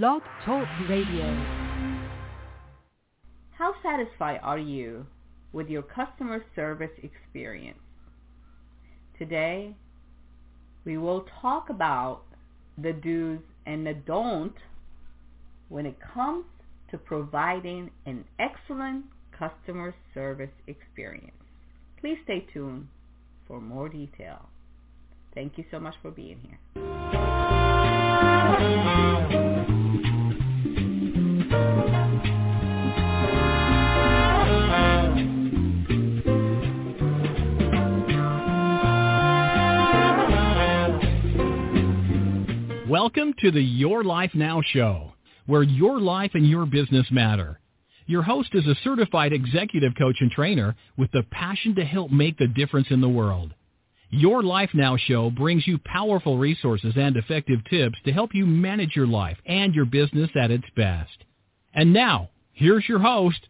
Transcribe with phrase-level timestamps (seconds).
[0.00, 1.26] Blog Talk Radio.
[3.50, 5.04] How satisfied are you
[5.52, 7.78] with your customer service experience?
[9.18, 9.76] Today,
[10.86, 12.22] we will talk about
[12.82, 14.54] the do's and the don't
[15.68, 16.46] when it comes
[16.90, 19.04] to providing an excellent
[19.38, 21.36] customer service experience.
[22.00, 22.88] Please stay tuned
[23.46, 24.48] for more detail.
[25.34, 27.41] Thank you so much for being here.
[42.92, 45.14] Welcome to the Your Life Now show,
[45.46, 47.58] where your life and your business matter.
[48.04, 52.36] Your host is a certified executive coach and trainer with the passion to help make
[52.36, 53.54] the difference in the world.
[54.10, 58.94] Your Life Now show brings you powerful resources and effective tips to help you manage
[58.94, 61.16] your life and your business at its best.
[61.72, 63.40] And now, here's your host,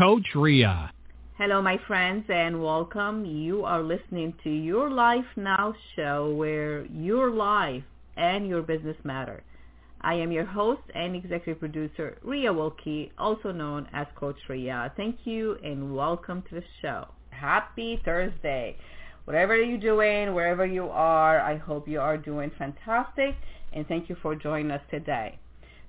[0.00, 0.90] Coach Ria.
[1.36, 3.26] Hello, my friends, and welcome.
[3.26, 7.84] You are listening to Your Life Now show where your life
[8.16, 9.42] and your business matter.
[10.00, 14.92] I am your host and executive producer, Ria Wilkie, also known as Coach Ria.
[14.96, 17.08] Thank you and welcome to the show.
[17.30, 18.76] Happy Thursday.
[19.24, 23.34] Whatever you're doing, wherever you are, I hope you are doing fantastic
[23.72, 25.38] and thank you for joining us today.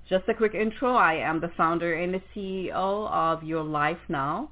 [0.08, 0.94] Just a quick intro.
[0.94, 4.50] I am the founder and the CEO of Your Life Now.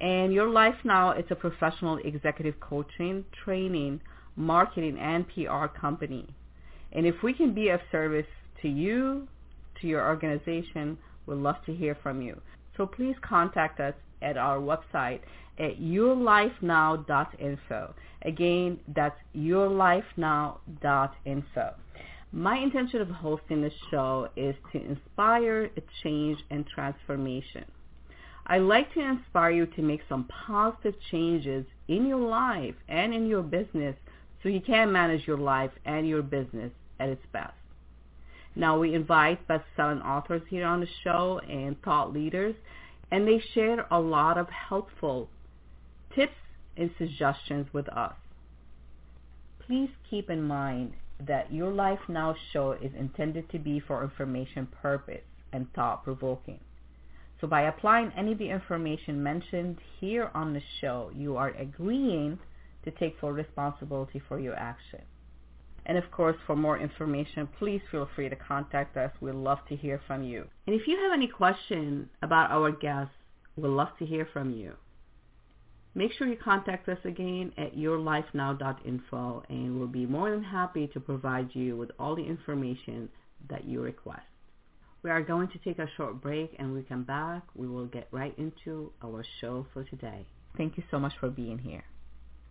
[0.00, 4.00] And Your Life Now is a professional executive coaching, training,
[4.36, 6.28] marketing, and PR company.
[6.92, 8.26] And if we can be of service
[8.62, 9.28] to you,
[9.80, 12.40] to your organization, we'd love to hear from you.
[12.76, 15.20] So please contact us at our website
[15.58, 17.94] at yourlifenow.info.
[18.22, 21.74] Again, that's yourlifenow.info.
[22.30, 27.64] My intention of hosting this show is to inspire a change and transformation.
[28.46, 33.26] I like to inspire you to make some positive changes in your life and in
[33.26, 33.96] your business
[34.42, 37.54] so you can manage your life and your business at its best.
[38.54, 42.54] Now we invite best-selling authors here on the show and thought leaders,
[43.10, 45.28] and they share a lot of helpful
[46.14, 46.32] tips
[46.76, 48.14] and suggestions with us.
[49.66, 50.94] Please keep in mind
[51.26, 55.22] that Your Life Now show is intended to be for information purpose
[55.52, 56.60] and thought-provoking.
[57.40, 62.38] So by applying any of the information mentioned here on the show, you are agreeing
[62.88, 65.02] to take full responsibility for your action.
[65.86, 69.10] And of course, for more information, please feel free to contact us.
[69.20, 70.46] We'd love to hear from you.
[70.66, 73.14] And if you have any questions about our guests,
[73.56, 74.74] we'd love to hear from you.
[75.94, 81.00] Make sure you contact us again at yourlifenow.info and we'll be more than happy to
[81.00, 83.08] provide you with all the information
[83.48, 84.26] that you request.
[85.02, 87.42] We are going to take a short break and we come back.
[87.54, 90.26] We will get right into our show for today.
[90.56, 91.84] Thank you so much for being here.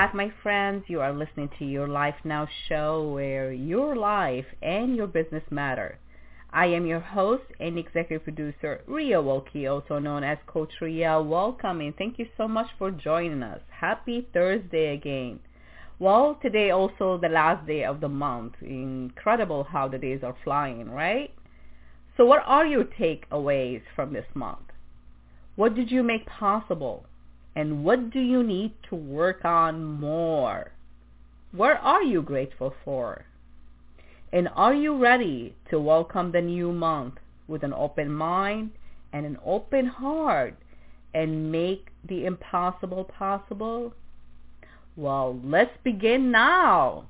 [0.00, 0.82] Back, my friends.
[0.86, 5.98] You are listening to Your Life Now show where your life and your business matter.
[6.50, 11.20] I am your host and executive producer, Ria Wilkie, also known as Coach Ria.
[11.20, 13.60] Welcome and thank you so much for joining us.
[13.68, 15.38] Happy Thursday again.
[15.98, 18.54] Well, today also the last day of the month.
[18.62, 21.30] Incredible how the days are flying, right?
[22.16, 24.70] So what are your takeaways from this month?
[25.56, 27.04] What did you make possible?
[27.56, 30.72] And what do you need to work on more?
[31.52, 33.24] What are you grateful for?
[34.32, 37.14] And are you ready to welcome the new month
[37.48, 38.70] with an open mind
[39.12, 40.56] and an open heart
[41.12, 43.92] and make the impossible possible?
[44.96, 47.06] Well, let's begin now.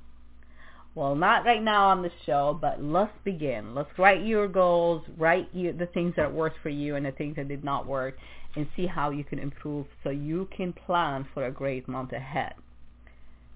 [0.95, 3.73] Well, not right now on the show, but let's begin.
[3.73, 7.37] Let's write your goals, write you, the things that worked for you and the things
[7.37, 8.17] that did not work,
[8.55, 12.53] and see how you can improve so you can plan for a great month ahead.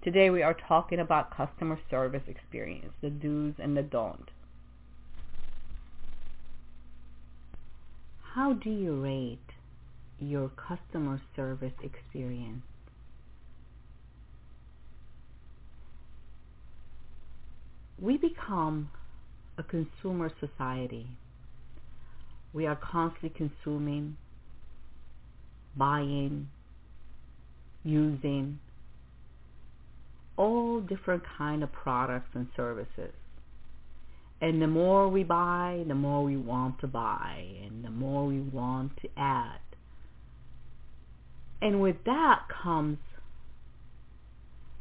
[0.04, 4.30] Today we are talking about customer service experience, the do's and the don't.
[8.36, 9.40] How do you rate
[10.20, 12.64] your customer service experience?
[18.00, 18.90] We become
[19.58, 21.08] a consumer society.
[22.54, 24.18] We are constantly consuming
[25.78, 26.48] buying,
[27.84, 28.60] using
[30.38, 33.14] all different kind of products and services.
[34.42, 38.42] And the more we buy, the more we want to buy, and the more we
[38.42, 39.60] want to add.
[41.62, 42.98] And with that comes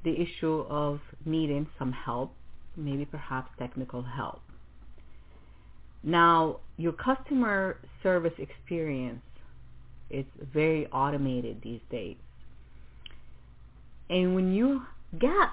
[0.05, 2.35] the issue of needing some help,
[2.76, 4.43] maybe perhaps technical help.
[6.02, 9.23] Now, your customer service experience
[10.11, 12.17] is very automated these days.
[14.11, 14.83] And when you
[15.19, 15.51] get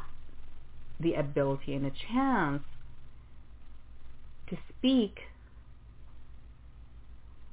[0.99, 2.63] the ability and a chance
[4.49, 5.19] to speak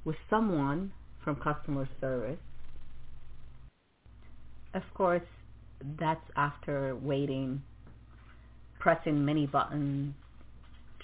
[0.05, 0.93] with someone
[1.23, 2.39] from customer service,
[4.75, 5.23] of course,
[5.99, 7.63] that's after waiting,
[8.79, 10.15] pressing many buttons,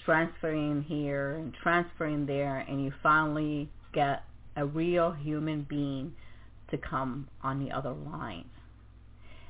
[0.05, 4.23] transferring here and transferring there, and you finally get
[4.55, 6.13] a real human being
[6.71, 8.45] to come on the other line.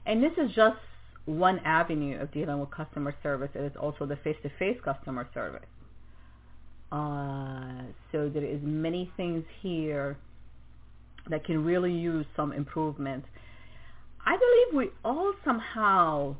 [0.05, 0.77] And this is just
[1.25, 3.49] one avenue of dealing with customer service.
[3.55, 5.65] It is also the face-to-face customer service.
[6.91, 10.17] Uh, so there is many things here
[11.29, 13.25] that can really use some improvement.
[14.25, 16.35] I believe we all somehow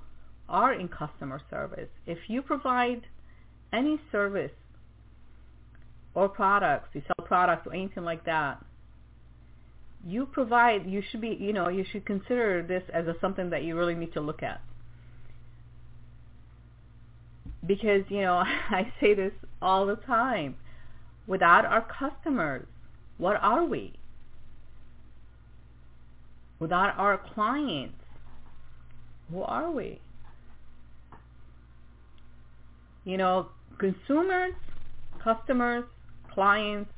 [0.47, 1.89] are in customer service.
[2.05, 3.01] If you provide
[3.73, 4.51] any service
[6.13, 8.63] or products, you sell products or anything like that,
[10.07, 13.63] you provide, you should be, you know, you should consider this as a, something that
[13.63, 14.61] you really need to look at.
[17.65, 20.55] Because, you know, I say this all the time.
[21.27, 22.67] Without our customers,
[23.17, 23.93] what are we?
[26.59, 27.95] Without our clients,
[29.31, 29.99] who are we?
[33.03, 33.47] You know,
[33.79, 34.53] consumers,
[35.23, 35.85] customers,
[36.31, 36.91] clients,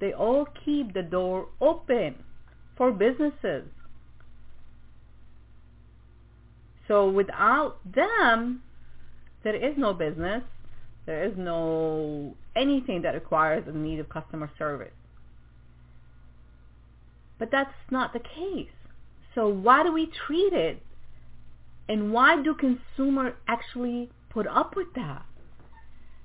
[0.00, 2.16] they all keep the door open
[2.76, 3.64] for businesses.
[6.88, 8.62] So without them,
[9.42, 10.42] there is no business.
[11.06, 14.92] There is no anything that requires a need of customer service.
[17.38, 18.70] But that's not the case.
[19.34, 20.82] So why do we treat it?
[21.88, 25.24] And why do consumers actually put up with that?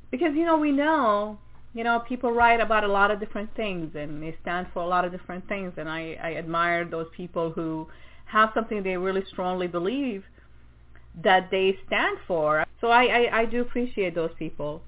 [0.10, 1.38] Because, you know, we know,
[1.74, 4.88] you know, people write about a lot of different things and they stand for a
[4.88, 5.74] lot of different things.
[5.78, 7.88] And I, I admire those people who
[8.26, 10.24] have something they really strongly believe
[11.24, 12.66] that they stand for.
[12.82, 14.82] So I, I, I do appreciate those people.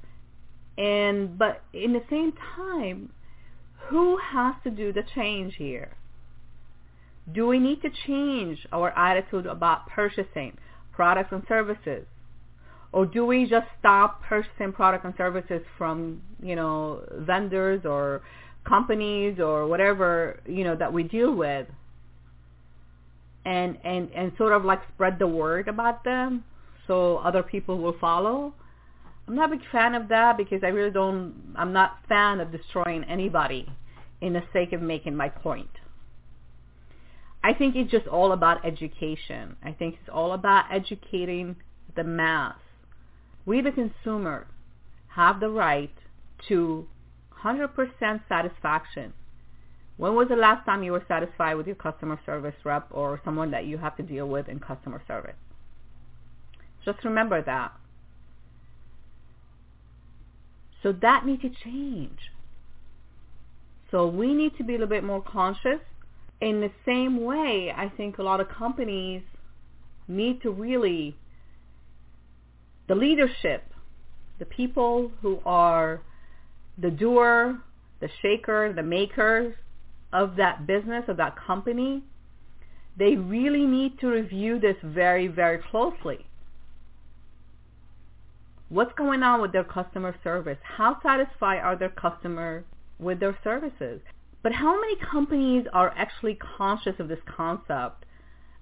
[0.78, 3.12] And, but in the same time,
[3.88, 5.96] who has to do the change here?
[7.32, 10.58] Do we need to change our attitude about purchasing
[10.92, 12.06] products and services?
[12.94, 18.22] Or do we just stop purchasing products and services from, you know, vendors or
[18.66, 21.68] companies or whatever, you know, that we deal with
[23.46, 26.44] and, and, and sort of like spread the word about them
[26.88, 28.54] so other people will follow?
[29.28, 32.52] I'm not a big fan of that because I really don't, I'm not fan of
[32.52, 33.68] destroying anybody
[34.22, 35.70] in the sake of making my point.
[37.44, 39.56] I think it's just all about education.
[39.64, 41.56] I think it's all about educating
[41.96, 42.56] the mass.
[43.46, 44.48] We, the consumer,
[45.10, 45.94] have the right
[46.48, 46.88] to
[47.44, 49.14] 100% satisfaction.
[49.98, 53.52] When was the last time you were satisfied with your customer service rep or someone
[53.52, 55.36] that you have to deal with in customer service?
[56.84, 57.74] Just remember that.
[60.82, 62.20] So that needs to change.
[63.92, 65.80] So we need to be a little bit more conscious
[66.44, 69.24] in the same way, I think a lot of companies
[70.10, 71.16] need to really,
[72.88, 73.64] the leadership,
[74.40, 76.02] the people who are
[76.78, 77.60] the doer,
[78.00, 79.54] the shaker, the makers
[80.12, 82.04] of that business, of that company,
[82.98, 86.26] they really need to review this very, very closely.
[88.70, 90.58] What's going on with their customer service?
[90.64, 92.64] How satisfied are their customers
[93.00, 94.02] with their services?
[94.42, 98.06] But how many companies are actually conscious of this concept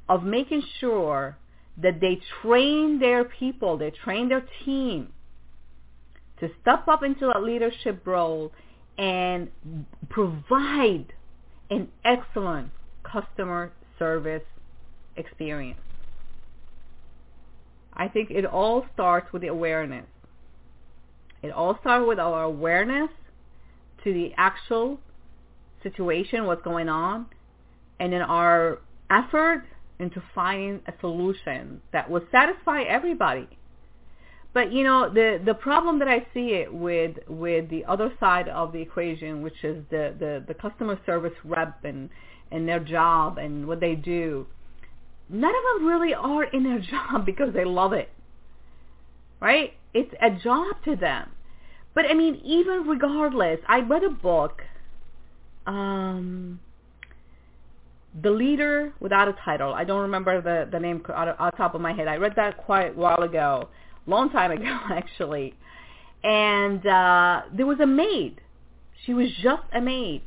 [0.08, 1.38] of making sure
[1.78, 5.14] that they train their people, they train their team
[6.40, 8.52] to step up into a leadership role
[8.98, 9.50] and
[10.10, 11.14] provide
[11.70, 12.70] an excellent
[13.04, 14.44] customer service
[15.16, 15.80] experience.
[17.94, 20.06] I think it all starts with the awareness.
[21.42, 23.10] It all starts with our awareness
[24.04, 25.00] to the actual
[25.84, 27.28] situation, what's going on,
[28.00, 29.64] and then our effort
[30.02, 33.48] into finding a solution that will satisfy everybody.
[34.54, 38.50] But you know, the the problem that I see it with with the other side
[38.50, 42.10] of the equation, which is the the, the customer service rep and
[42.52, 44.46] and their job and what they do,
[45.30, 48.10] none of them really are in their job because they love it.
[49.40, 49.74] Right?
[49.94, 51.32] It's a job to them.
[51.94, 54.64] But I mean, even regardless, I read a book,
[55.66, 56.60] um,
[58.22, 59.74] The Leader Without a Title.
[59.74, 62.08] I don't remember the, the name on the top of my head.
[62.08, 63.70] I read that quite a while ago,
[64.06, 65.54] long time ago actually.
[66.24, 68.42] And uh, there was a maid.
[69.06, 70.24] She was just a maid.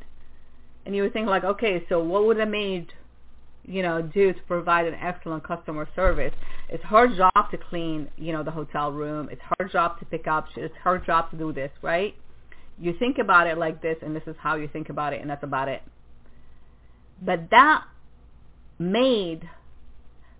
[0.85, 2.91] And you would think like, okay, so what would a maid
[3.67, 6.33] you know, do to provide an excellent customer service.
[6.69, 9.29] It's her job to clean, you know, the hotel room.
[9.31, 10.47] It's her job to pick up.
[10.55, 12.15] It's her job to do this, right?
[12.79, 15.29] You think about it like this, and this is how you think about it, and
[15.29, 15.81] that's about it.
[17.21, 17.83] But that
[18.79, 19.49] made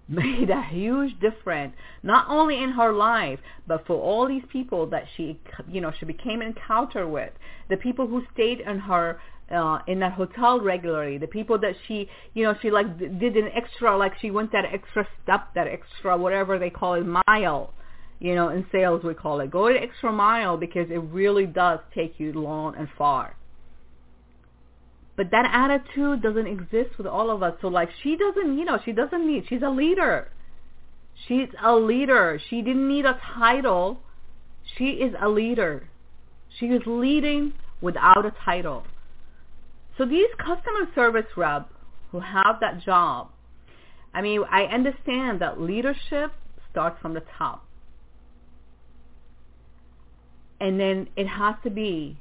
[0.07, 5.05] made a huge difference, not only in her life, but for all these people that
[5.17, 7.31] she, you know, she became encounter with,
[7.69, 9.19] the people who stayed in her
[9.51, 11.17] uh, in that hotel regularly.
[11.17, 14.65] The people that she, you know, she like did an extra, like she went that
[14.71, 17.73] extra step, that extra whatever they call it, mile.
[18.19, 19.51] You know, in sales we call it.
[19.51, 23.35] Go the extra mile because it really does take you long and far.
[25.17, 27.53] But that attitude doesn't exist with all of us.
[27.61, 30.29] So like she doesn't, you know, she doesn't need, she's a leader.
[31.27, 32.39] She's a leader.
[32.49, 33.99] She didn't need a title.
[34.77, 35.87] She is a leader.
[36.59, 38.83] She is leading without a title.
[39.97, 41.71] So these customer service reps
[42.11, 43.29] who have that job,
[44.13, 46.31] I mean, I understand that leadership
[46.71, 47.65] starts from the top.
[50.59, 52.17] And then it has to be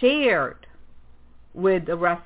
[0.00, 0.61] shared
[1.54, 2.22] with the rest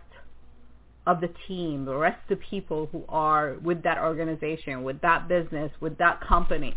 [1.06, 5.28] of the team, the rest of the people who are with that organization, with that
[5.28, 6.76] business, with that company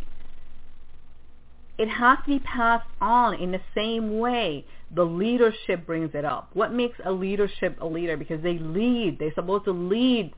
[1.80, 6.50] it has to be passed on in the same way the leadership brings it up.
[6.54, 8.18] What makes a leadership a leader?
[8.18, 9.18] Because they lead.
[9.18, 10.34] They're supposed to lead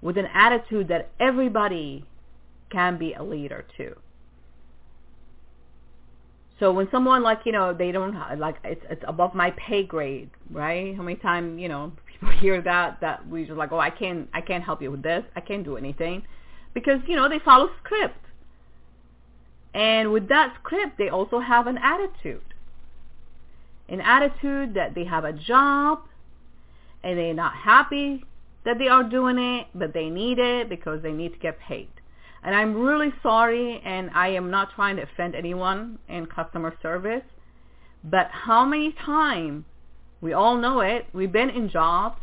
[0.00, 2.06] with an attitude that everybody
[2.70, 3.96] can be a leader too.
[6.60, 10.30] So when someone like you know they don't like it's it's above my pay grade,
[10.50, 10.94] right?
[10.94, 14.28] How many times you know people hear that that we just like oh I can't
[14.32, 16.22] I can't help you with this I can't do anything
[16.74, 18.20] because you know they follow script
[19.74, 22.42] and with that script, they also have an attitude.
[23.88, 26.00] An attitude that they have a job
[27.02, 28.24] and they're not happy
[28.64, 31.88] that they are doing it, but they need it because they need to get paid.
[32.42, 37.24] And I'm really sorry, and I am not trying to offend anyone in customer service,
[38.02, 39.64] but how many times,
[40.20, 42.18] we all know it, we've been in jobs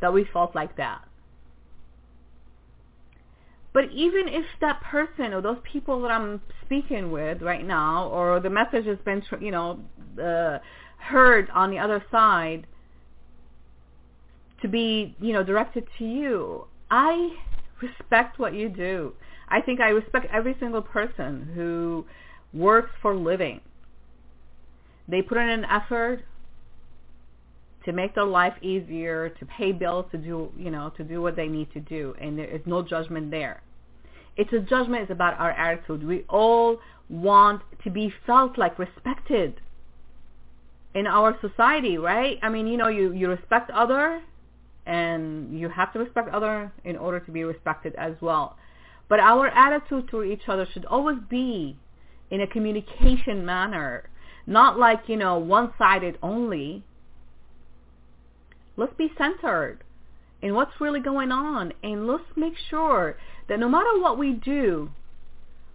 [0.00, 1.02] that we felt like that.
[3.72, 8.40] But even if that person or those people that I'm speaking with right now, or
[8.40, 9.80] the message has been, you know,
[10.22, 10.60] uh,
[10.98, 12.66] heard on the other side
[14.62, 17.36] to be, you know, directed to you, I
[17.82, 19.12] respect what you do.
[19.48, 22.04] I think I respect every single person who
[22.52, 23.60] works for living.
[25.08, 26.24] They put in an effort
[27.84, 31.36] to make their life easier, to pay bills, to do, you know, to do what
[31.36, 33.62] they need to do, and there is no judgment there.
[34.36, 35.02] It's a judgment.
[35.02, 36.04] It's about our attitude.
[36.04, 39.60] We all want to be felt like respected
[40.94, 42.38] in our society, right?
[42.42, 44.20] I mean, you know, you, you respect other
[44.86, 48.56] and you have to respect other in order to be respected as well.
[49.08, 51.76] But our attitude to each other should always be
[52.30, 54.08] in a communication manner,
[54.46, 56.82] not like, you know, one-sided only.
[58.76, 59.78] Let's be centered
[60.42, 63.16] in what's really going on and let's make sure
[63.48, 64.90] that no matter what we do,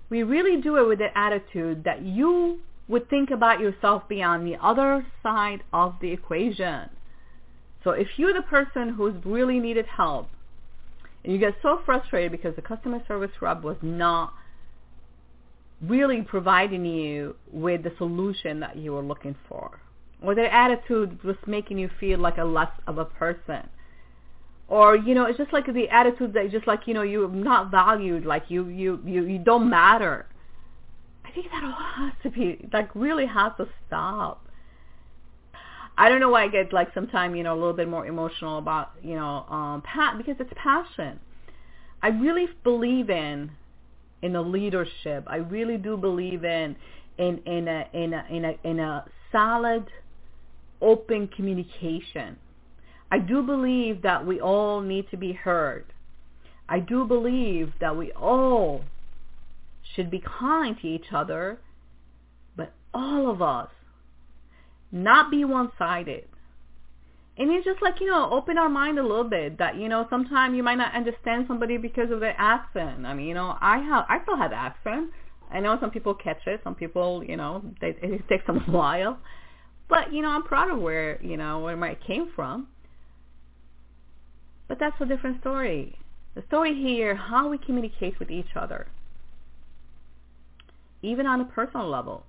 [0.10, 4.58] we really do it with the attitude that you would think about yourself beyond the
[4.62, 6.90] other side of the equation.
[7.84, 10.28] So if you're the person who's really needed help
[11.24, 14.34] and you get so frustrated because the customer service rep was not
[15.82, 19.80] really providing you with the solution that you were looking for,
[20.22, 23.68] or their attitude was making you feel like a less of a person,
[24.68, 27.72] or you know it's just like the attitude that just like you know you're not
[27.72, 28.26] valued.
[28.26, 30.28] Like you you you, you don't matter.
[31.26, 34.48] I think that all has to be like really has to stop
[35.98, 38.58] i don't know why i get like sometimes you know a little bit more emotional
[38.58, 41.20] about you know um pat because it's passion.
[42.04, 43.52] I really believe in
[44.22, 45.24] in a leadership.
[45.28, 46.76] I really do believe in
[47.18, 49.86] in in a in a in a in a solid
[50.82, 52.38] open communication.
[53.12, 55.86] I do believe that we all need to be heard.
[56.70, 58.86] I do believe that we all
[59.96, 61.60] should be kind to each other,
[62.56, 63.70] but all of us
[64.92, 66.26] not be one-sided.
[67.38, 70.06] And it's just like you know open our mind a little bit that you know
[70.10, 73.06] sometimes you might not understand somebody because of their accent.
[73.06, 75.12] I mean you know i have i still have accent.
[75.50, 76.62] I know some people catch it.
[76.64, 79.18] Some people you know they, it takes them a while.
[79.90, 82.68] But you know i'm proud of where you know where I came from.
[84.68, 85.98] But that's a different story.
[86.36, 88.88] The story here how we communicate with each other
[91.02, 92.26] even on a personal level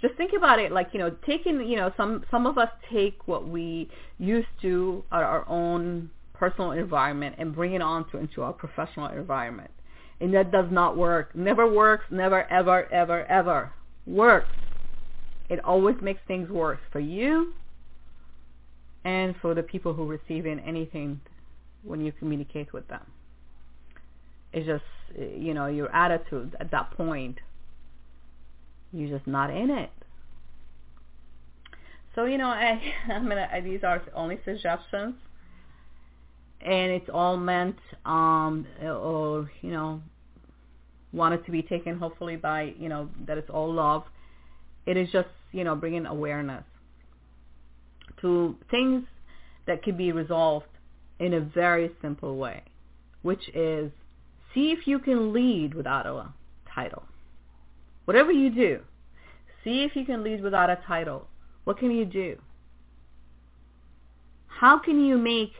[0.00, 3.26] just think about it like you know taking you know some some of us take
[3.26, 3.88] what we
[4.18, 9.08] used to our, our own personal environment and bring it on to into our professional
[9.08, 9.70] environment.
[10.20, 11.34] And that does not work.
[11.34, 12.04] Never works.
[12.10, 13.72] Never ever ever ever
[14.06, 14.54] works.
[15.48, 17.54] It always makes things worse for you
[19.04, 21.20] and for the people who receive in anything
[21.82, 23.06] when you communicate with them.
[24.52, 24.84] It's just
[25.38, 27.38] you know your attitude at that point
[28.92, 29.90] you're just not in it.
[32.14, 32.80] So you know, I,
[33.12, 33.48] I'm gonna.
[33.52, 35.14] I, these are only suggestions,
[36.60, 40.02] and it's all meant, um, or you know,
[41.12, 44.04] wanted to be taken hopefully by you know that it's all love.
[44.86, 46.64] It is just you know bringing awareness
[48.20, 49.04] to things
[49.66, 50.66] that can be resolved
[51.20, 52.62] in a very simple way,
[53.22, 53.92] which is
[54.54, 56.32] see if you can lead without a
[56.74, 57.04] title.
[58.08, 58.80] Whatever you do,
[59.62, 61.28] see if you can lead without a title.
[61.64, 62.38] What can you do?
[64.46, 65.52] How can you make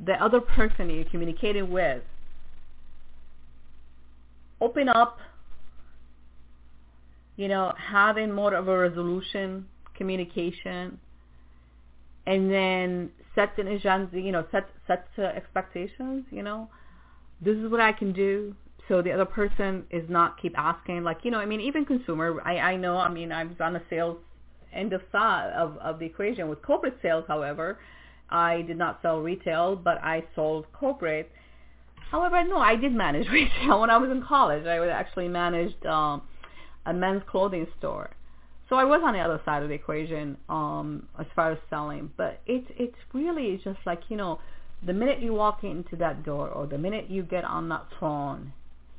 [0.00, 2.02] the other person you're communicating with
[4.62, 5.18] open up,
[7.36, 10.98] you know, having more of a resolution, communication,
[12.26, 16.66] and then set an agenda, you know, set set expectations, you know.
[17.42, 18.56] This is what I can do
[18.88, 22.40] so the other person is not keep asking like you know i mean even consumer
[22.44, 24.18] i i know i mean i was on the sales
[24.72, 27.78] end of side of of the equation with corporate sales however
[28.30, 31.30] i did not sell retail but i sold corporate.
[32.10, 34.66] However no i did manage retail when i was in college.
[34.66, 36.22] I actually managed um
[36.86, 38.10] a men's clothing store.
[38.68, 42.10] So i was on the other side of the equation um as far as selling
[42.16, 44.40] but it's it's really just like you know
[44.84, 48.52] the minute you walk into that door or the minute you get on that phone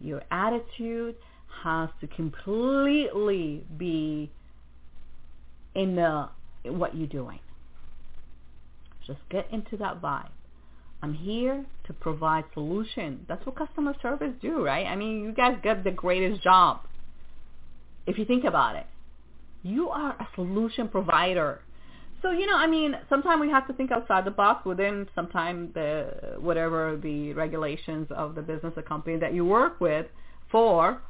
[0.06, 1.16] your attitude
[1.64, 4.32] has to completely be
[5.74, 6.30] in the
[6.66, 7.40] what you're doing.
[9.06, 10.30] Just get into that vibe.
[11.02, 13.26] I'm here to provide solution.
[13.28, 14.88] That's what customer service do, right?
[14.88, 16.80] I mean, you guys get the greatest job.
[18.08, 18.88] If you think about it,
[19.62, 21.62] you are a solution provider.
[22.26, 25.72] So you know, I mean, sometimes we have to think outside the box within sometimes
[25.76, 30.08] the whatever the regulations of the business or company that you work with
[30.52, 31.04] for,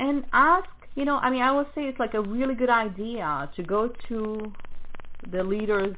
[0.00, 0.66] and ask.
[0.96, 3.90] You know, I mean, I would say it's like a really good idea to go
[4.08, 4.52] to
[5.30, 5.96] the leaders,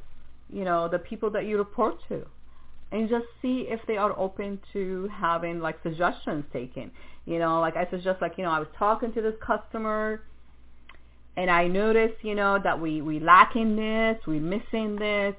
[0.53, 2.27] you know, the people that you report to,
[2.93, 6.91] and just see if they are open to having like suggestions taken.
[7.25, 10.25] You know, like I suggest, like you know, I was talking to this customer
[11.37, 15.35] and I notice, you know, that we we lacking this, we missing this.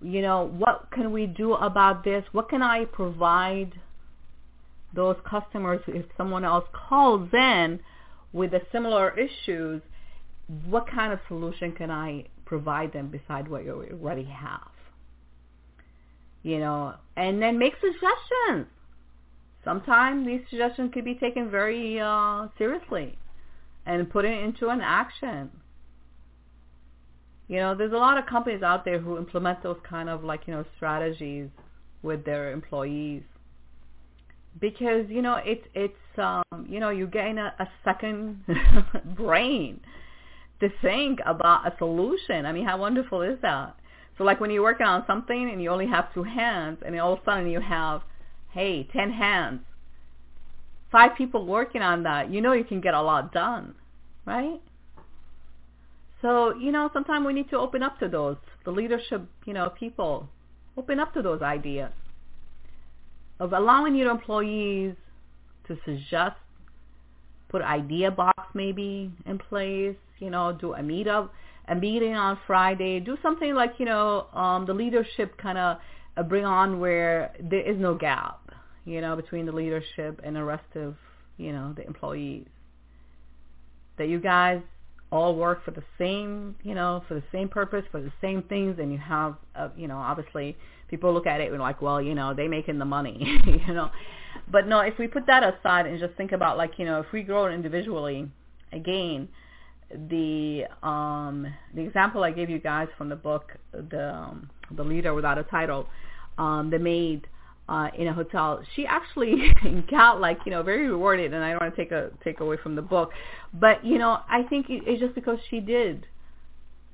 [0.00, 2.24] You know, what can we do about this?
[2.32, 3.72] What can I provide
[4.94, 7.80] those customers if someone else calls in
[8.32, 9.82] with a similar issues?
[10.66, 14.70] What kind of solution can I provide them beside what you already have?
[16.44, 18.66] You know, and then make suggestions.
[19.64, 23.16] Sometimes these suggestions could be taken very uh, seriously
[23.86, 25.50] and put it into an action.
[27.48, 30.46] You know, there's a lot of companies out there who implement those kind of like,
[30.46, 31.48] you know, strategies
[32.02, 33.22] with their employees.
[34.60, 38.44] Because, you know, it's it's um, you know, you gain a, a second
[39.16, 39.80] brain
[40.60, 42.46] to think about a solution.
[42.46, 43.76] I mean, how wonderful is that?
[44.18, 47.14] So like when you're working on something and you only have two hands and all
[47.14, 48.02] of a sudden you have,
[48.50, 49.60] hey, ten hands
[50.92, 53.74] five people working on that, you know you can get a lot done,
[54.26, 54.60] right?
[56.20, 59.70] So, you know, sometimes we need to open up to those, the leadership, you know,
[59.70, 60.28] people,
[60.76, 61.90] open up to those ideas
[63.40, 64.94] of allowing your employees
[65.66, 66.36] to suggest,
[67.48, 71.30] put idea box maybe in place, you know, do a meetup,
[71.66, 75.78] a meeting on Friday, do something like, you know, um, the leadership kind of
[76.16, 78.41] uh, bring on where there is no gap
[78.84, 80.96] you know, between the leadership and the rest of,
[81.36, 82.46] you know, the employees.
[83.98, 84.60] That you guys
[85.10, 88.78] all work for the same, you know, for the same purpose, for the same things,
[88.80, 90.56] and you have, uh, you know, obviously
[90.88, 93.90] people look at it and like, well, you know, they making the money, you know.
[94.50, 97.12] But no, if we put that aside and just think about like, you know, if
[97.12, 98.28] we grow individually,
[98.72, 99.28] again,
[100.08, 105.12] the um, the example I gave you guys from the book, the um, the leader
[105.12, 105.86] without a title,
[106.38, 107.26] um, the maid
[107.68, 109.52] uh, in a hotel, she actually
[109.90, 112.56] got like you know very rewarded, and I don't want to take a take away
[112.62, 113.10] from the book,
[113.54, 116.06] but you know I think it, it's just because she did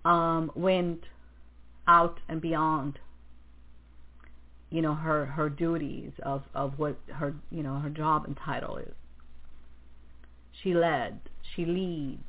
[0.05, 1.05] um, went
[1.87, 2.99] out and beyond
[4.71, 8.77] you know her her duties of of what her you know her job and title
[8.77, 8.93] is.
[10.63, 11.21] She led
[11.55, 12.21] she lead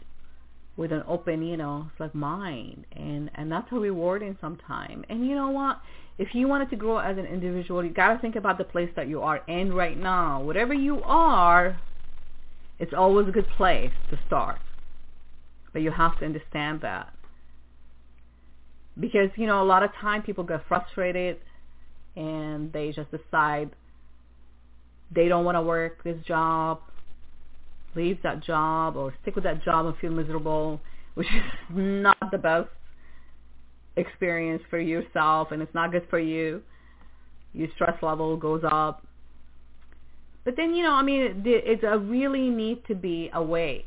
[0.77, 5.27] with an open you know it's like mind and and that's so rewarding sometimes and
[5.27, 5.81] you know what
[6.19, 8.89] if you wanted to grow as an individual you got to think about the place
[8.95, 10.41] that you are in right now.
[10.41, 11.79] Whatever you are
[12.77, 14.59] it's always a good place to start.
[15.73, 17.13] But you have to understand that.
[18.99, 21.37] Because you know a lot of time people get frustrated
[22.15, 23.69] and they just decide
[25.13, 26.81] they don't want to work this job,
[27.95, 30.81] leave that job or stick with that job and feel miserable,
[31.15, 32.69] which is not the best
[33.99, 36.61] experience for yourself and it's not good for you.
[37.53, 39.05] Your stress level goes up.
[40.45, 43.85] But then, you know, I mean, it's a really need to be a way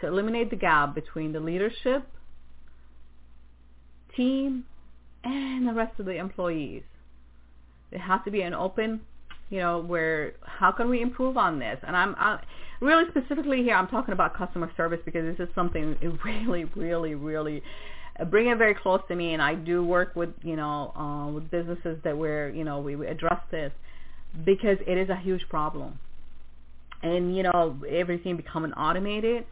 [0.00, 2.08] to eliminate the gap between the leadership,
[4.16, 4.64] team,
[5.24, 6.82] and the rest of the employees.
[7.92, 9.00] It has to be an open,
[9.50, 11.78] you know, where how can we improve on this?
[11.86, 12.40] And I'm I,
[12.80, 13.74] really specifically here.
[13.74, 17.62] I'm talking about customer service because this is something really, really, really
[18.24, 19.32] bring it very close to me.
[19.34, 22.96] And I do work with you know uh, with businesses that where you know we,
[22.96, 23.72] we address this
[24.44, 25.98] because it is a huge problem.
[27.02, 29.46] And you know everything becoming automated,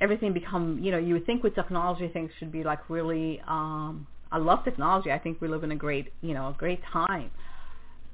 [0.00, 3.40] everything become you know you would think with technology things should be like really.
[3.46, 5.12] um I love technology.
[5.12, 7.30] I think we live in a great, you know, a great time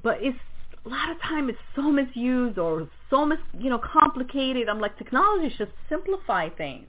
[0.03, 0.39] but it's
[0.85, 4.69] a lot of time it's so misused or so mis you know complicated.
[4.69, 6.87] I'm like technology should simplify things,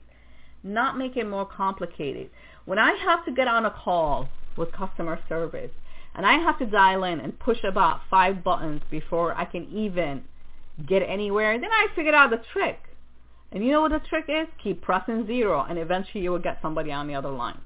[0.62, 2.30] not make it more complicated.
[2.64, 5.70] When I have to get on a call with customer service
[6.14, 10.22] and I have to dial in and push about five buttons before I can even
[10.86, 12.80] get anywhere, then I figured out the trick.
[13.52, 14.48] And you know what the trick is?
[14.62, 17.60] Keep pressing zero and eventually you will get somebody on the other line.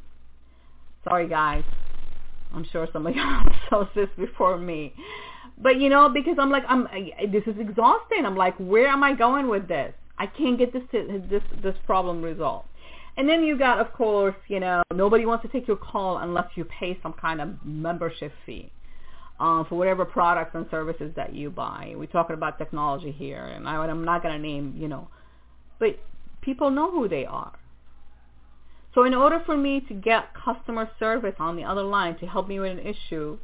[1.04, 1.64] Sorry guys.
[2.52, 4.94] I'm sure somebody else knows this before me.
[5.60, 6.86] But you know, because I'm like, I'm
[7.32, 8.24] this is exhausting.
[8.24, 9.92] I'm like, where am I going with this?
[10.18, 12.68] I can't get this this this problem resolved.
[13.18, 16.46] And then you got, of course, you know, nobody wants to take your call unless
[16.54, 18.70] you pay some kind of membership fee
[19.40, 21.94] um, for whatever products and services that you buy.
[21.96, 25.08] We're talking about technology here, and I, I'm not going to name, you know,
[25.80, 25.98] but
[26.42, 27.58] people know who they are.
[28.94, 32.46] So in order for me to get customer service on the other line to help
[32.46, 33.36] me with an issue,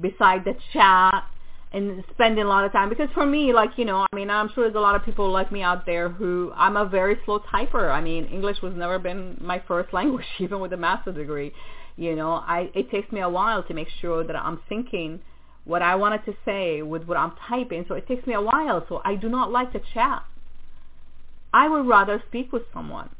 [0.00, 1.24] beside the chat
[1.72, 2.88] and spending a lot of time.
[2.88, 5.30] Because for me like you know i mean i'm sure there's a lot of people
[5.30, 7.90] like me out there who i'm a very slow typer.
[7.90, 11.52] I mean english was never been my first language even with a master's degree.
[11.96, 15.20] You know i it takes me a while to make sure that i'm thinking
[15.64, 17.84] what i wanted to say with what i'm typing.
[17.88, 18.84] So it takes me a while.
[18.88, 20.24] So i do not like to chat.
[21.52, 23.10] I would rather speak with someone.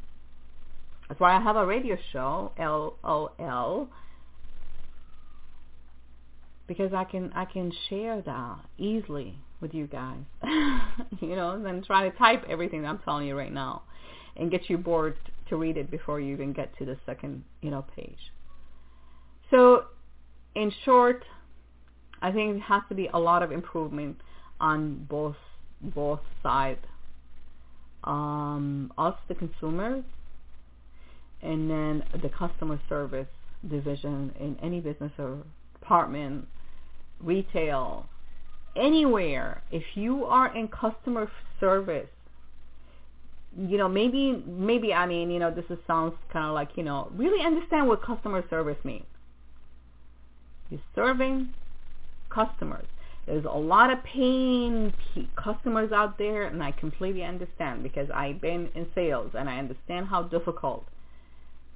[1.09, 3.89] That's why i have a radio show l o l
[6.67, 10.19] because I can I can share that easily with you guys,
[11.21, 13.83] you know, than trying to type everything that I'm telling you right now,
[14.37, 15.17] and get you bored
[15.49, 18.19] to read it before you even get to the second you know page.
[19.51, 19.85] So,
[20.55, 21.25] in short,
[22.21, 24.21] I think it has to be a lot of improvement
[24.61, 25.37] on both
[25.81, 26.85] both sides.
[28.05, 30.05] Um, us, the consumers,
[31.43, 33.27] and then the customer service
[33.69, 35.39] division in any business or
[35.87, 36.47] department
[37.23, 38.07] retail,
[38.75, 42.09] anywhere, if you are in customer service,
[43.57, 46.83] you know, maybe, maybe, I mean, you know, this is, sounds kind of like, you
[46.83, 49.07] know, really understand what customer service means.
[50.69, 51.55] You're serving
[52.29, 52.87] customers.
[53.27, 54.93] There's a lot of pain
[55.43, 60.07] customers out there, and I completely understand because I've been in sales and I understand
[60.07, 60.85] how difficult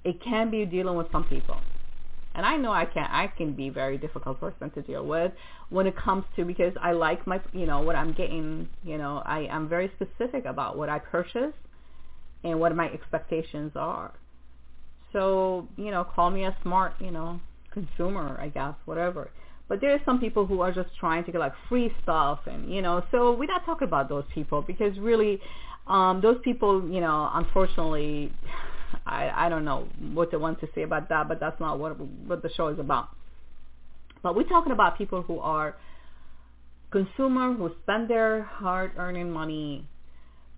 [0.05, 1.57] it can be dealing with some people
[2.35, 5.33] and I know I can I can be a very difficult person to deal with
[5.71, 9.23] when it comes to because I like my you know what I'm getting you know
[9.25, 11.53] I am very specific about what I purchase
[12.45, 14.13] and what my expectations are.
[15.13, 17.41] So you know call me a smart you know
[17.73, 19.31] consumer I guess whatever.
[19.69, 22.73] But there are some people who are just trying to get like free stuff and
[22.73, 25.41] you know so we're not talking about those people because really
[25.87, 28.33] um those people you know unfortunately
[29.07, 31.99] I I don't know what they want to say about that, but that's not what
[32.01, 33.09] what the show is about.
[34.23, 35.77] But we're talking about people who are
[36.91, 39.87] consumer who spend their hard earning money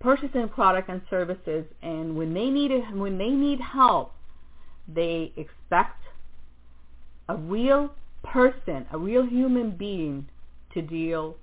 [0.00, 4.12] purchasing product and services and when they need it, when they need help,
[4.92, 6.02] they expect
[7.28, 7.92] a real
[8.24, 10.26] person, a real human being
[10.74, 11.36] to deal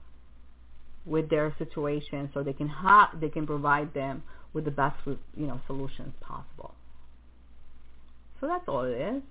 [1.06, 4.22] with their situation so they can ha- they can provide them
[4.54, 6.74] with the best you know solutions possible.
[8.40, 9.22] So that's all it is.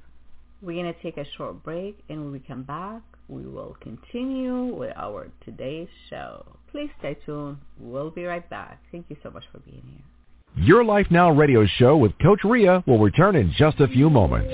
[0.60, 4.74] We're going to take a short break and when we come back, we will continue
[4.74, 6.44] with our today's show.
[6.72, 7.58] Please stay tuned.
[7.78, 8.80] We'll be right back.
[8.90, 10.64] Thank you so much for being here.
[10.64, 14.52] Your Life Now radio show with Coach Ria will return in just a few moments.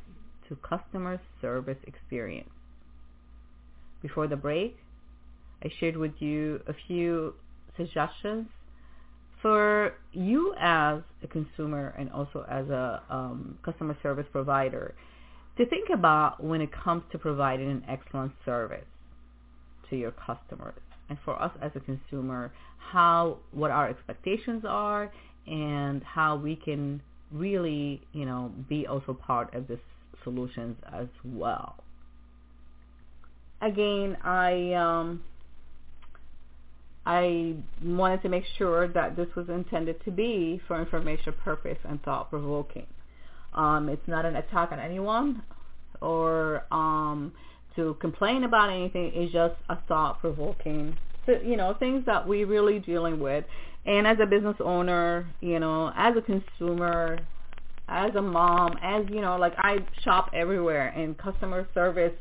[0.49, 2.51] to customer service experience.
[4.03, 4.77] Before the break,
[5.65, 7.35] I shared with you a few
[7.77, 8.47] suggestions
[9.43, 14.95] for you as a consumer and also as a um, customer service provider
[15.59, 18.85] to think about when it comes to providing an excellent service
[19.91, 20.75] to your customers
[21.09, 25.11] and for us as a consumer how what our expectations are
[25.47, 27.01] and how we can
[27.33, 29.79] really, you know, be also part of the
[30.25, 31.77] solutions as well.
[33.63, 35.23] Again, I um,
[37.07, 42.03] I wanted to make sure that this was intended to be for information purpose and
[42.03, 42.87] thought provoking.
[43.55, 45.43] Um, it's not an attack on anyone
[46.03, 47.33] or um,
[47.77, 49.13] to complain about anything.
[49.15, 53.45] It's just a thought provoking, you know, things that we're really dealing with
[53.87, 57.19] and as a business owner, you know, as a consumer,
[57.89, 62.15] as a mom, as you know, like I shop everywhere and customer service,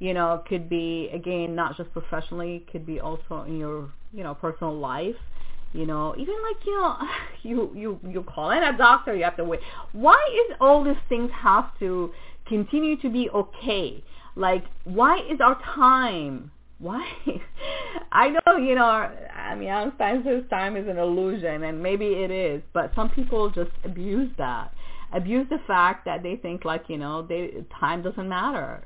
[0.00, 4.34] you know, could be again not just professionally, could be also in your, you know,
[4.34, 5.16] personal life.
[5.72, 6.96] You know, even like, you know,
[7.42, 9.60] you you you call in a doctor, you have to wait.
[9.92, 12.12] Why is all these things have to
[12.46, 14.04] continue to be okay?
[14.36, 17.04] Like why is our time why?
[18.12, 19.10] I know, you know,
[19.48, 23.70] I mean, Einstein's time is an illusion, and maybe it is, but some people just
[23.84, 24.72] abuse that,
[25.12, 28.84] abuse the fact that they think like, you know, they time doesn't matter.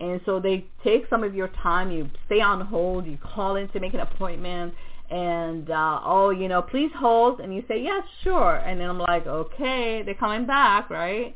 [0.00, 3.68] And so they take some of your time, you stay on hold, you call in
[3.70, 4.74] to make an appointment,
[5.10, 8.98] and uh, oh, you know, please hold, and you say yes, sure, and then I'm
[8.98, 11.34] like, okay, they're coming back, right?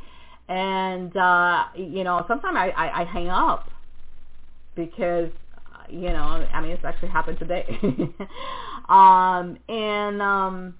[0.48, 3.70] And uh, you know, sometimes I, I, I hang up
[4.76, 5.30] because
[5.92, 7.66] you know, I mean, it's actually happened today.
[8.88, 10.74] um, and um,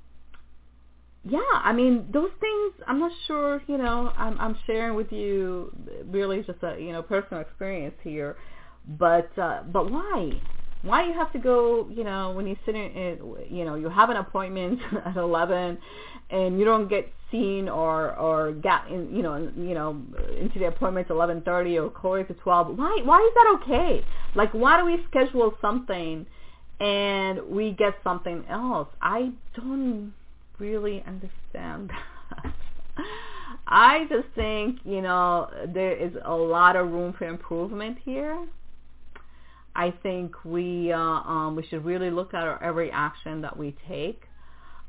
[1.25, 2.73] yeah, I mean, those things.
[2.87, 3.63] I'm not sure.
[3.69, 5.73] You know, I'm I'm sharing with you
[6.07, 8.37] really just a you know personal experience here,
[8.99, 10.41] but uh, but why?
[10.81, 11.89] Why you have to go?
[11.95, 15.79] You know, when you sit in, you know, you have an appointment at 11,
[16.33, 20.01] and you don't get seen or or get in you know you know
[20.39, 24.05] into the appointment at 11:30 or quarter to 12 why why is that okay?
[24.35, 26.27] Like why do we schedule something
[26.81, 28.89] and we get something else?
[29.01, 30.13] I don't
[30.59, 32.55] really understand that.
[33.67, 38.47] I just think you know there is a lot of room for improvement here.
[39.75, 43.75] I think we uh, um, we should really look at our every action that we
[43.89, 44.23] take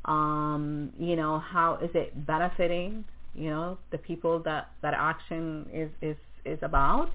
[0.05, 5.89] um, you know, how is it benefiting, you know, the people that that action is
[6.01, 7.09] is is about?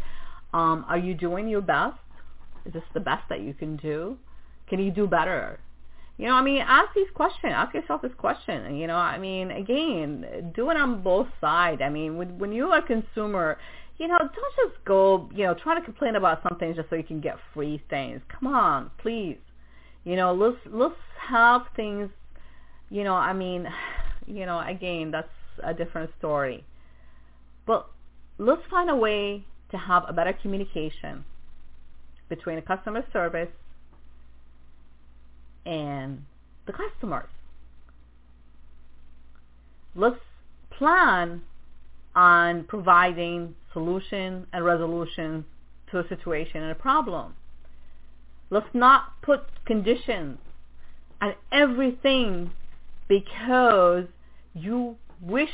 [0.53, 1.98] Um, are you doing your best?
[2.64, 4.16] Is this the best that you can do?
[4.68, 5.61] Can you do better?
[6.16, 7.53] You know, I mean, ask these questions.
[7.55, 8.77] Ask yourself this question.
[8.77, 11.81] You know, I mean, again, do it on both sides.
[11.83, 13.57] I mean, when, when you're a consumer,
[13.98, 17.05] you know, don't just go, you know, try to complain about something just so you
[17.05, 18.20] can get free things.
[18.29, 19.38] Come on, please.
[20.05, 20.94] You know, let's let's
[21.29, 22.11] have things
[22.90, 23.68] you know, I mean,
[24.27, 25.29] you know, again, that's
[25.62, 26.64] a different story.
[27.66, 27.88] But
[28.38, 31.24] let's find a way to have a better communication
[32.29, 33.51] between the customer service
[35.66, 36.24] and
[36.66, 37.29] the customers.
[39.94, 40.20] Let's
[40.70, 41.42] plan
[42.14, 45.44] on providing solution and resolution
[45.90, 47.35] to a situation and a problem.
[48.51, 50.38] Let's not put conditions
[51.20, 52.51] on everything
[53.09, 54.05] because
[54.55, 55.51] you wish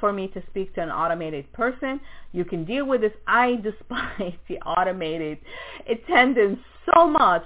[0.00, 2.00] for me to speak to an automated person.
[2.32, 3.12] You can deal with this.
[3.26, 5.38] I despise the automated
[5.88, 6.58] attendance
[6.94, 7.44] so much.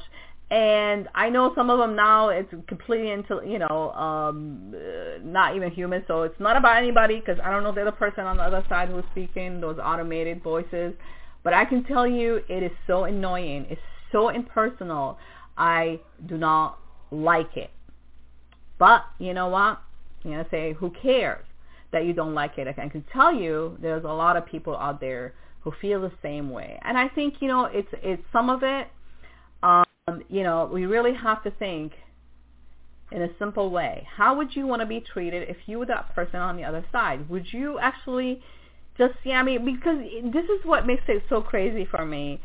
[0.51, 5.55] And I know some of them now it's completely into, you know, um, uh, not
[5.55, 6.03] even human.
[6.09, 8.64] So it's not about anybody because I don't know the other person on the other
[8.68, 10.92] side who's speaking, those automated voices.
[11.44, 13.66] But I can tell you it is so annoying.
[13.70, 15.18] It's so impersonal.
[15.57, 16.81] I do not
[17.12, 17.70] like it.
[18.81, 19.81] But you know what?
[20.25, 21.45] You know, say who cares
[21.93, 22.66] that you don't like it?
[22.66, 26.51] I can tell you there's a lot of people out there who feel the same
[26.51, 26.81] way.
[26.83, 28.88] And I think, you know, it's it's some of it
[29.62, 29.85] um,
[30.29, 31.93] you know, we really have to think
[33.12, 34.07] in a simple way.
[34.16, 36.85] How would you want to be treated if you were that person on the other
[36.93, 37.29] side?
[37.29, 38.40] Would you actually
[38.97, 39.99] just, yeah, I mean, because
[40.33, 42.40] this is what makes it so crazy for me.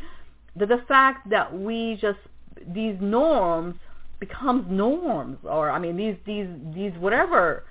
[0.56, 2.20] The, the fact that we just,
[2.68, 3.76] these norms
[4.20, 7.64] becomes norms or, I mean, these, these, these whatever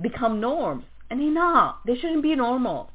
[0.00, 0.84] become norms.
[1.10, 1.80] And they're not.
[1.86, 2.90] They shouldn't be normal.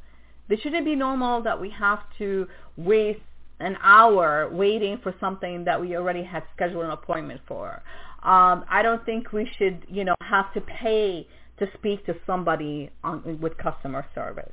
[0.49, 3.21] They shouldn't be normal that we have to waste
[3.59, 7.81] an hour waiting for something that we already had scheduled an appointment for.
[8.23, 11.27] Um, I don't think we should, you know, have to pay
[11.59, 14.51] to speak to somebody on, with customer service.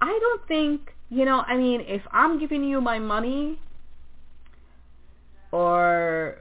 [0.00, 3.58] I don't think, you know, I mean, if I'm giving you my money
[5.50, 6.38] or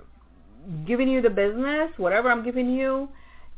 [0.85, 3.09] giving you the business, whatever I'm giving you,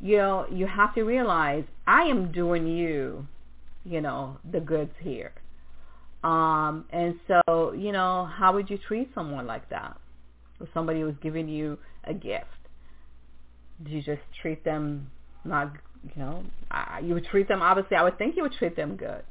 [0.01, 3.27] you know, you have to realize I am doing you,
[3.83, 5.33] you know, the goods here.
[6.23, 9.97] Um, and so, you know, how would you treat someone like that?
[10.59, 12.45] Or somebody who's giving you a gift?
[13.83, 15.09] Do you just treat them
[15.45, 15.71] not,
[16.03, 18.97] you know, uh, you would treat them, obviously, I would think you would treat them
[18.97, 19.23] good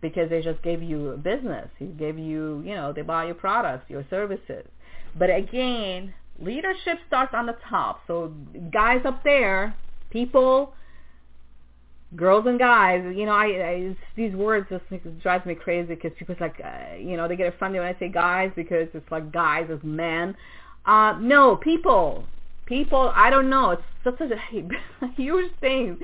[0.00, 1.68] because they just gave you a business.
[1.78, 4.66] He gave you, you know, they buy your products, your services.
[5.18, 8.00] But again, leadership starts on the top.
[8.06, 8.32] So
[8.72, 9.74] guys up there,
[10.10, 10.72] people
[12.14, 14.84] girls and guys, you know, I, I these words just
[15.22, 18.08] drives me crazy because people's like, uh, you know, they get offended when I say
[18.08, 20.36] guys because it's like guys as men.
[20.84, 22.24] Uh, no, people,
[22.66, 23.12] people.
[23.14, 23.70] I don't know.
[23.70, 25.98] It's such a, huge thing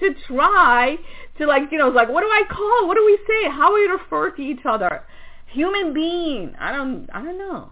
[0.00, 0.96] to try
[1.38, 2.88] to like, you know, it's like, what do I call?
[2.88, 3.48] What do we say?
[3.50, 5.04] How do we refer to each other?
[5.52, 6.54] Human being.
[6.58, 7.70] I don't, I don't know.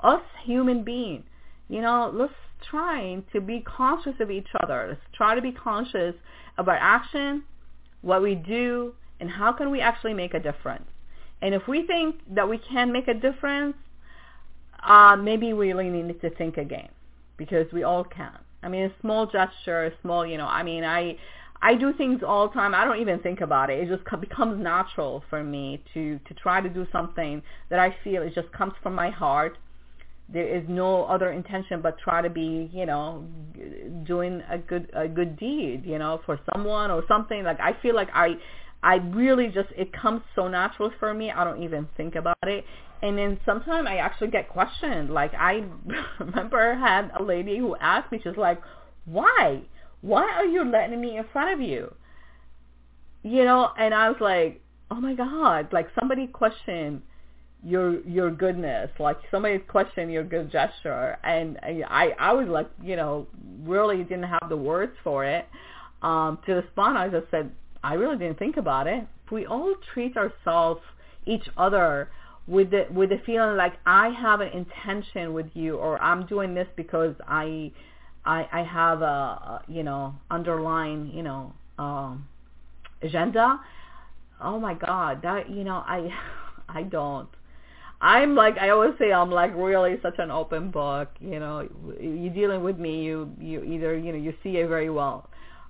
[0.00, 1.24] Us human being.
[1.68, 2.32] You know, let's
[2.70, 4.86] try to be conscious of each other.
[4.88, 6.14] Let's try to be conscious
[6.56, 7.44] of our action,
[8.02, 10.88] what we do, and how can we actually make a difference.
[11.42, 13.76] And if we think that we can make a difference,
[14.84, 16.88] uh, maybe we really need to think again
[17.36, 18.38] because we all can.
[18.62, 21.16] I mean, a small gesture, a small, you know, I mean, I,
[21.62, 22.74] I do things all the time.
[22.74, 23.78] I don't even think about it.
[23.78, 28.22] It just becomes natural for me to, to try to do something that I feel
[28.22, 29.56] it just comes from my heart
[30.30, 33.24] there is no other intention but try to be you know
[34.06, 37.44] doing a good a good deed you know for someone or something.
[37.44, 38.34] Like i feel like i
[38.82, 42.64] i really just it comes so natural for me i don't even think about it.
[43.00, 45.10] And then sometimes i actually get questioned.
[45.10, 45.64] Like i
[46.18, 48.60] remember had a lady who asked me she's like
[49.06, 49.62] why?
[50.02, 51.94] Why are you letting me in front of you?
[53.22, 54.60] You know and i was like
[54.90, 55.68] oh my god.
[55.72, 57.02] Like somebody questioned
[57.64, 58.90] your your goodness.
[58.98, 63.26] Like somebody questioned your good gesture and i i was like you know
[63.62, 65.46] really didn't have the words for it.
[66.02, 67.50] Um to respond i just said
[67.82, 69.06] i really didn't think about it.
[69.30, 70.80] We all treat ourselves
[71.26, 72.08] each other
[72.46, 76.54] with the with the feeling like i have an intention with you or i'm doing
[76.54, 77.70] this because i
[78.24, 82.26] i i have a, a you know underlying you know um
[83.02, 83.60] agenda.
[84.40, 86.08] Oh my god that you know i
[86.68, 87.28] i don't
[88.00, 91.08] I'm like I always say I'm like really such an open book.
[91.20, 91.68] You know,
[92.00, 95.28] you're dealing with me, you you either you know you see it very well,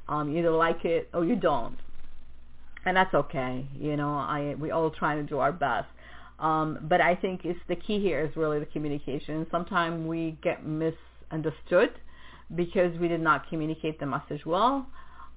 [0.09, 1.79] um, you either like it or you don't,
[2.85, 3.67] and that's okay.
[3.79, 5.89] You know, I we all trying to do our best.
[6.39, 9.47] Um, but I think it's the key here is really the communication.
[9.51, 11.91] Sometimes we get misunderstood
[12.55, 14.87] because we did not communicate the message well.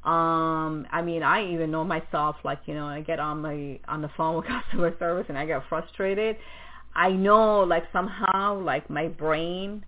[0.03, 4.01] Um, I mean, I even know myself, like, you know, I get on my, on
[4.01, 6.37] the phone with customer service and I get frustrated
[6.95, 9.83] I know like somehow like my brain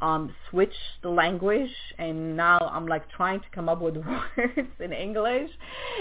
[0.00, 3.96] um switch the language and now I'm like trying to come up with
[4.36, 5.50] words in English,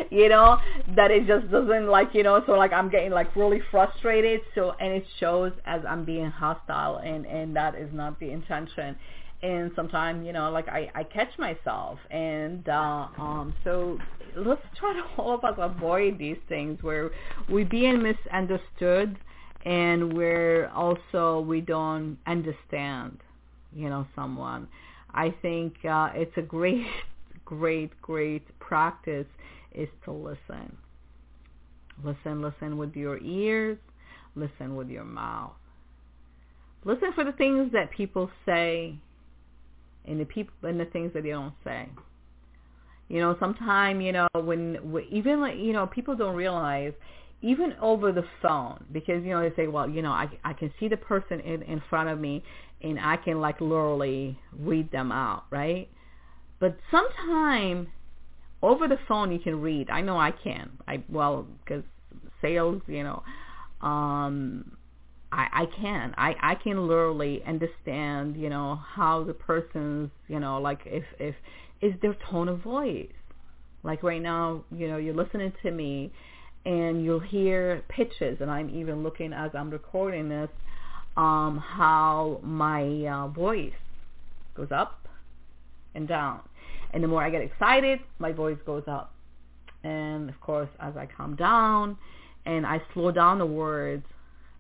[0.10, 0.58] you know,
[0.96, 4.42] that it just doesn't like, you know, so like I'm getting like really frustrated.
[4.54, 8.96] So, and it shows as I'm being hostile and, and that is not the intention.
[9.44, 13.98] And sometimes, you know, like I, I catch myself and, uh, um, so
[14.36, 17.12] let's try to all of us avoid these things where
[17.50, 19.18] we being misunderstood
[19.66, 23.18] and where also we don't understand
[23.76, 24.68] you know someone.
[25.14, 26.86] I think uh, it's a great
[27.46, 29.28] great great practice
[29.74, 30.78] is to listen.
[32.04, 33.78] Listen listen with your ears.
[34.36, 35.54] Listen with your mouth.
[36.84, 38.96] Listen for the things that people say
[40.06, 41.90] and the people and the things that they don't say.
[43.08, 44.78] You know sometimes you know when
[45.12, 46.94] even like you know people don't realize
[47.42, 50.74] even over the phone because you know they say well you know i i can
[50.80, 52.44] see the person in in front of me
[52.86, 55.90] and I can like literally read them out, right?
[56.60, 57.88] But sometimes
[58.62, 59.90] over the phone you can read.
[59.90, 60.72] I know I can.
[60.88, 61.84] I well because
[62.42, 63.24] sales, you know,
[63.82, 64.78] um,
[65.32, 66.14] I I can.
[66.18, 71.36] I I can literally understand, you know, how the person's, you know, like if if
[71.82, 73.08] is their tone of voice.
[73.84, 76.12] Like right now, you know, you're listening to me
[76.66, 80.50] and you'll hear pitches and I'm even looking as I'm recording this
[81.18, 83.72] um, how my uh, voice
[84.56, 85.08] goes up
[85.94, 86.42] and down.
[86.92, 89.14] And the more I get excited, my voice goes up.
[89.84, 91.98] And of course, as I calm down
[92.46, 94.06] and I slow down the words,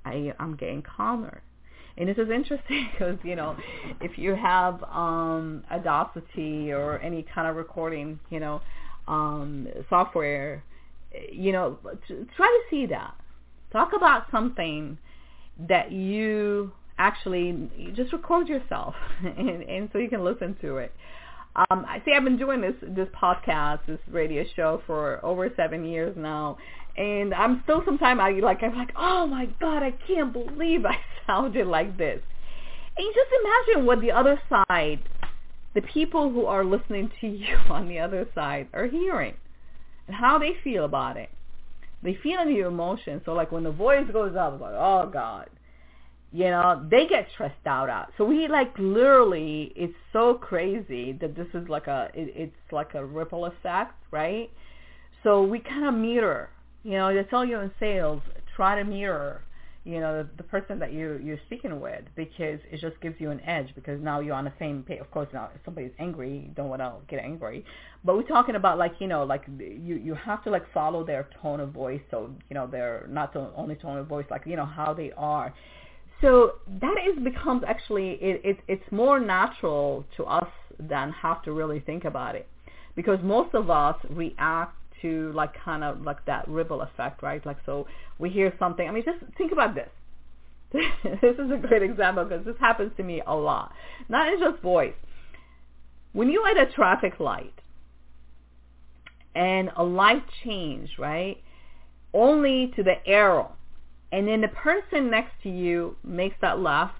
[0.05, 1.41] I, I'm getting calmer.
[1.97, 3.57] And this is interesting because, you know,
[4.01, 8.61] if you have um, Audacity or any kind of recording, you know,
[9.07, 10.63] um, software,
[11.31, 11.77] you know,
[12.35, 13.13] try to see that.
[13.71, 14.97] Talk about something
[15.67, 20.93] that you actually you just record yourself and, and so you can listen to it.
[21.55, 25.85] Um, I see I've been doing this this podcast, this radio show for over seven
[25.85, 26.57] years now,
[26.97, 30.97] and I'm still sometimes I like I'm like, oh my god, I can't believe I
[31.27, 32.21] sounded like this.
[32.97, 34.99] And you just imagine what the other side,
[35.73, 39.35] the people who are listening to you on the other side are hearing,
[40.07, 41.29] and how they feel about it
[42.05, 43.23] they feel your emotions.
[43.25, 45.49] So like when the voice goes up, like, oh God,
[46.31, 48.11] you know, they get stressed out out.
[48.17, 52.93] So we like literally, it's so crazy that this is like a, it, it's like
[52.93, 54.49] a ripple effect, right?
[55.23, 56.49] So we kind of mirror,
[56.83, 58.21] you know, they tell you in sales,
[58.55, 59.41] try to mirror
[59.85, 63.29] you know the, the person that you you're speaking with because it just gives you
[63.29, 64.99] an edge because now you're on the same page.
[64.99, 67.63] Of course now if somebody's angry you don't want to get angry.
[68.03, 71.29] But we're talking about like you know like you you have to like follow their
[71.41, 72.01] tone of voice.
[72.09, 75.11] So you know they're not the only tone of voice like you know how they
[75.15, 75.53] are.
[76.21, 81.51] So that is becomes actually it, it it's more natural to us than have to
[81.51, 82.47] really think about it.
[82.95, 87.45] Because most of us react to like kind of like that ripple effect, right?
[87.45, 87.87] Like so
[88.19, 88.87] we hear something.
[88.87, 89.89] I mean, just think about this.
[90.71, 93.71] this is a great example because this happens to me a lot.
[94.09, 94.93] Not in just voice.
[96.13, 97.53] When you at a traffic light
[99.35, 101.37] and a light change, right?
[102.13, 103.51] Only to the arrow.
[104.11, 106.93] And then the person next to you makes that left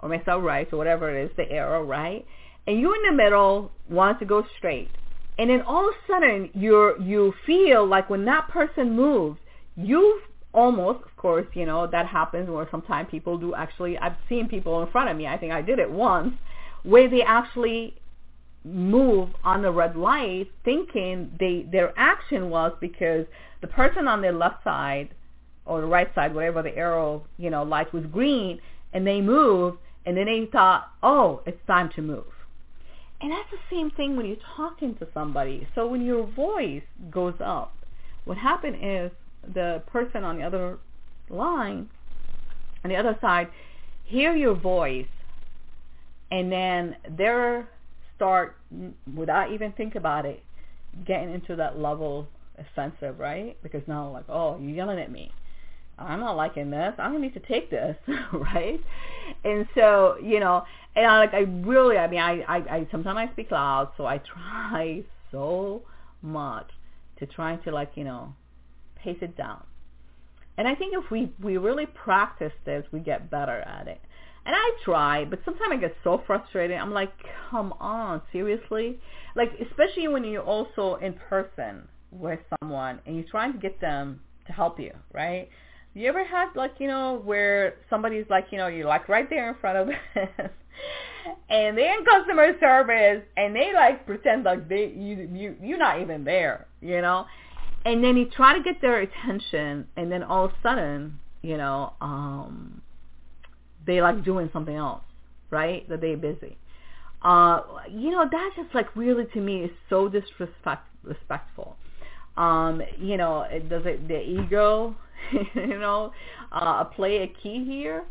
[0.00, 2.26] or makes that right or whatever it is, the arrow, right?
[2.66, 4.90] And you in the middle want to go straight
[5.38, 9.38] and then all of a sudden you you feel like when that person moves
[9.76, 10.22] you've
[10.52, 14.82] almost of course you know that happens where sometimes people do actually i've seen people
[14.82, 16.34] in front of me i think i did it once
[16.82, 17.94] where they actually
[18.64, 23.26] move on the red light thinking they their action was because
[23.60, 25.08] the person on their left side
[25.64, 28.60] or the right side whatever the arrow you know light was green
[28.92, 32.24] and they moved and then they thought oh it's time to move
[33.22, 35.66] and that's the same thing when you're talking to somebody.
[35.74, 37.76] So when your voice goes up,
[38.24, 39.10] what happened is
[39.54, 40.78] the person on the other
[41.30, 41.88] line,
[42.84, 43.48] on the other side,
[44.04, 45.06] hear your voice,
[46.30, 47.68] and then they're
[48.16, 48.56] start,
[49.16, 50.42] without even think about it,
[51.06, 53.56] getting into that level offensive, right?
[53.62, 55.32] Because now like, oh, you're yelling at me.
[55.98, 56.94] I'm not liking this.
[56.98, 57.96] I'm gonna need to take this,
[58.32, 58.80] right?
[59.44, 60.64] And so, you know,
[60.94, 64.06] and I like I really, I mean, I, I, I sometimes I speak loud, so
[64.06, 65.82] I try so
[66.20, 66.70] much
[67.18, 68.34] to try to like, you know,
[68.96, 69.64] pace it down.
[70.58, 74.00] And I think if we we really practice this, we get better at it.
[74.44, 76.76] And I try, but sometimes I get so frustrated.
[76.76, 77.12] I'm like,
[77.48, 78.98] come on, seriously?
[79.36, 84.20] Like, especially when you're also in person with someone and you're trying to get them
[84.48, 85.48] to help you, right?
[85.94, 89.48] You ever had like, you know, where somebody's like, you know, you're like right there
[89.48, 89.96] in front of them
[91.50, 96.00] and they're in customer service and they like pretend like they you you you're not
[96.00, 97.26] even there, you know.
[97.84, 101.56] And then you try to get their attention and then all of a sudden, you
[101.56, 102.80] know, um
[103.86, 105.02] they like doing something else,
[105.50, 105.86] right?
[105.88, 106.56] That they're busy.
[107.20, 111.76] Uh you know, that just like really to me is so disrespect respectful.
[112.36, 114.96] Um, you know, it does it the ego,
[115.54, 116.12] you know,
[116.50, 118.04] uh play a key here?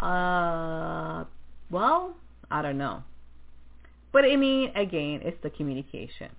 [0.00, 1.24] Uh
[1.70, 2.14] well,
[2.50, 3.02] I don't know.
[4.12, 6.30] But I mean, again, it's the communication.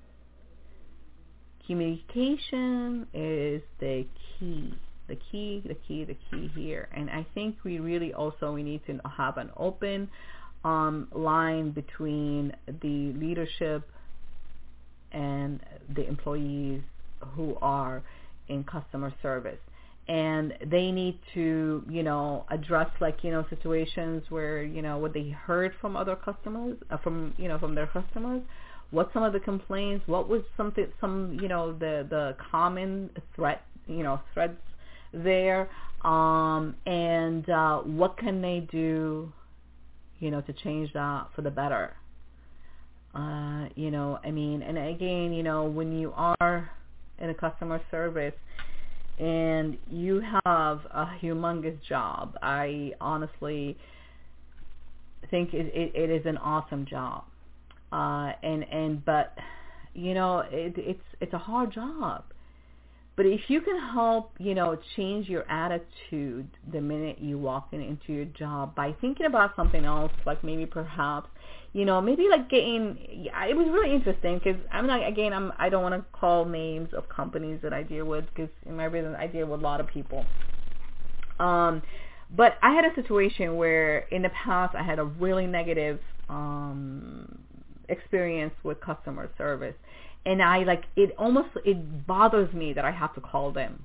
[1.67, 4.05] Communication is the
[4.39, 4.73] key,
[5.07, 6.87] the key, the key, the key here.
[6.95, 10.09] And I think we really also we need to have an open
[10.63, 13.89] um, line between the leadership
[15.11, 15.59] and
[15.95, 16.81] the employees
[17.35, 18.03] who are
[18.47, 19.59] in customer service
[20.07, 25.13] and they need to, you know, address like, you know, situations where, you know, what
[25.13, 28.41] they heard from other customers, uh, from, you know, from their customers,
[28.91, 33.63] what some of the complaints, what was something, some, you know, the, the common threat,
[33.87, 34.53] you know, threats
[35.11, 35.69] there,
[36.03, 39.31] um, and, uh, what can they do,
[40.19, 41.93] you know, to change that for the better.
[43.15, 46.69] Uh, you know, I mean, and again, you know, when you are
[47.17, 48.33] in a customer service,
[49.19, 52.37] and you have a humongous job.
[52.41, 53.77] I honestly
[55.31, 57.23] think it, it, it is an awesome job.
[57.91, 59.37] Uh, and and but
[59.93, 62.23] you know it, it's it's a hard job.
[63.15, 67.79] But if you can help, you know, change your attitude the minute you walk in,
[67.79, 71.29] into your job by thinking about something else, like maybe perhaps
[71.75, 75.67] you know, maybe like getting, it was really interesting because I'm not, again, I'm, I
[75.67, 79.13] don't want to call names of companies that I deal with because in my business
[79.19, 80.25] I deal with a lot of people.
[81.37, 81.81] Um,
[82.33, 85.99] but I had a situation where in the past I had a really negative,
[86.29, 87.39] um,
[87.89, 89.75] experience with customer service.
[90.25, 93.83] And I like, it almost, it bothers me that I have to call them,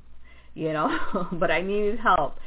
[0.54, 2.38] you know, but I needed help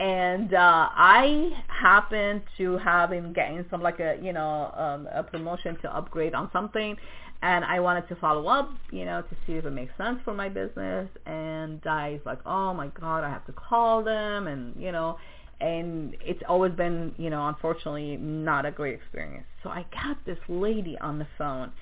[0.00, 5.22] and uh I happened to have him getting some like a you know um, a
[5.22, 6.96] promotion to upgrade on something,
[7.42, 10.32] and I wanted to follow up you know to see if it makes sense for
[10.32, 11.08] my business.
[11.26, 15.18] And I was like, oh my god, I have to call them, and you know,
[15.60, 19.46] and it's always been you know unfortunately not a great experience.
[19.62, 21.72] So I got this lady on the phone,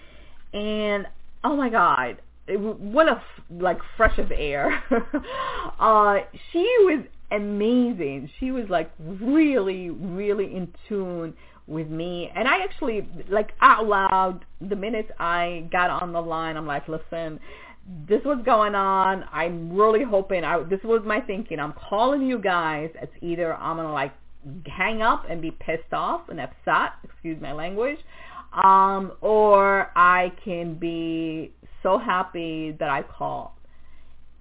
[0.53, 1.07] and
[1.45, 4.83] oh my god, it, what a like fresh of air.
[5.79, 6.17] uh,
[6.51, 8.31] she was amazing.
[8.41, 11.35] She was like really, really in tune
[11.67, 12.31] with me.
[12.35, 16.89] And I actually, like out loud, the minute I got on the line, I'm like,
[16.89, 17.39] listen,
[18.09, 19.25] this was going on.
[19.33, 21.61] I'm really hoping, I, this was my thinking.
[21.61, 22.91] I'm calling you guys.
[23.01, 24.13] It's either I'm going to like
[24.67, 27.99] hang up and be pissed off and upset, excuse my language,
[28.53, 31.53] um, or I can be
[31.83, 33.51] so happy that I called.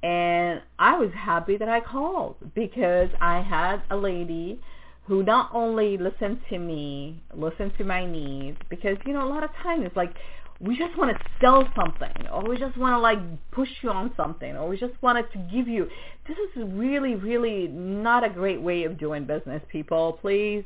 [0.03, 4.59] And I was happy that I called because I had a lady
[5.05, 9.43] who not only listened to me, listened to my needs, because, you know, a lot
[9.43, 10.13] of times it's like
[10.59, 13.19] we just want to sell something or we just want to like
[13.51, 15.87] push you on something or we just wanted to give you.
[16.27, 20.17] This is really, really not a great way of doing business, people.
[20.21, 20.63] Please.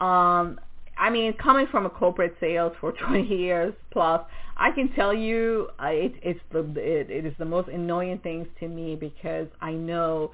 [0.00, 0.60] Um,
[0.98, 4.22] I mean, coming from a corporate sales for 20 years plus,
[4.56, 8.46] I can tell you uh, it, it's the it, it is the most annoying things
[8.60, 10.32] to me because I know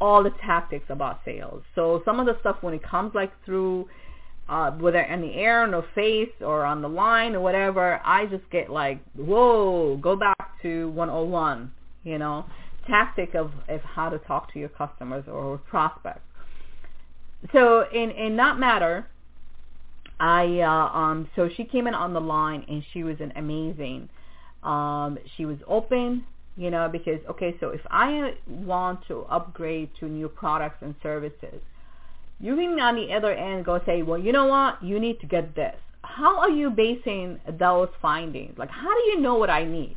[0.00, 1.62] all the tactics about sales.
[1.74, 3.88] So some of the stuff when it comes like through
[4.50, 8.48] uh, whether in the air, no face, or on the line or whatever, I just
[8.50, 11.70] get like, whoa, go back to 101,
[12.02, 12.44] you know,
[12.88, 16.22] tactic of, of how to talk to your customers or prospects.
[17.52, 19.06] So in, in that matter,
[20.20, 24.08] I uh, um so she came in on the line and she was an amazing.
[24.62, 26.24] Um, she was open,
[26.56, 31.60] you know, because okay, so if I want to upgrade to new products and services,
[32.38, 35.26] you can on the other end go say, well, you know what, you need to
[35.26, 35.76] get this.
[36.02, 38.58] How are you basing those findings?
[38.58, 39.96] Like, how do you know what I need?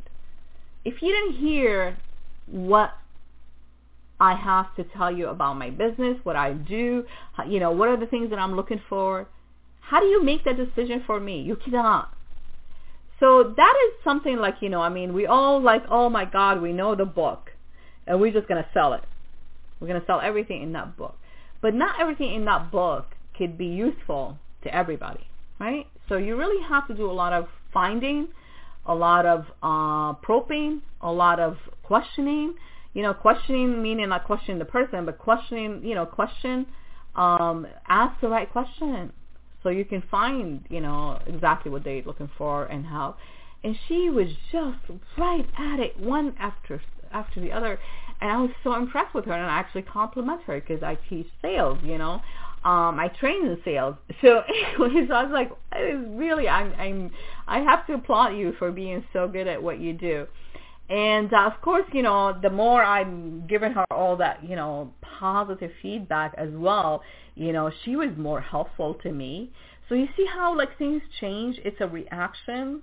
[0.84, 1.96] If you didn't hear
[2.46, 2.92] what
[4.20, 7.04] I have to tell you about my business, what I do,
[7.46, 9.26] you know, what are the things that I'm looking for,
[9.94, 11.40] how do you make that decision for me?
[11.42, 12.12] You cannot.
[13.20, 16.60] So that is something like, you know, I mean, we all like, oh my God,
[16.60, 17.52] we know the book
[18.04, 19.04] and we're just going to sell it.
[19.78, 21.14] We're going to sell everything in that book.
[21.62, 25.28] But not everything in that book could be useful to everybody,
[25.60, 25.86] right?
[26.08, 28.26] So you really have to do a lot of finding,
[28.86, 32.56] a lot of uh, probing, a lot of questioning.
[32.94, 36.66] You know, questioning meaning not questioning the person, but questioning, you know, question,
[37.14, 39.12] um, ask the right question
[39.64, 43.16] so you can find, you know, exactly what they're looking for and how.
[43.64, 44.78] And she was just
[45.18, 46.80] right at it, one after
[47.12, 47.80] after the other.
[48.20, 51.26] And I was so impressed with her, and I actually compliment her because I teach
[51.40, 52.20] sales, you know.
[52.64, 53.96] Um, I train in sales.
[54.20, 55.50] So anyways, I was like,
[56.16, 57.10] really, I'm, I'm,
[57.46, 60.26] I have to applaud you for being so good at what you do.
[60.90, 64.92] And uh, of course, you know, the more I'm giving her all that, you know,
[65.18, 67.02] positive feedback as well,
[67.34, 69.50] you know, she was more helpful to me.
[69.88, 71.58] So you see how like things change.
[71.64, 72.82] It's a reaction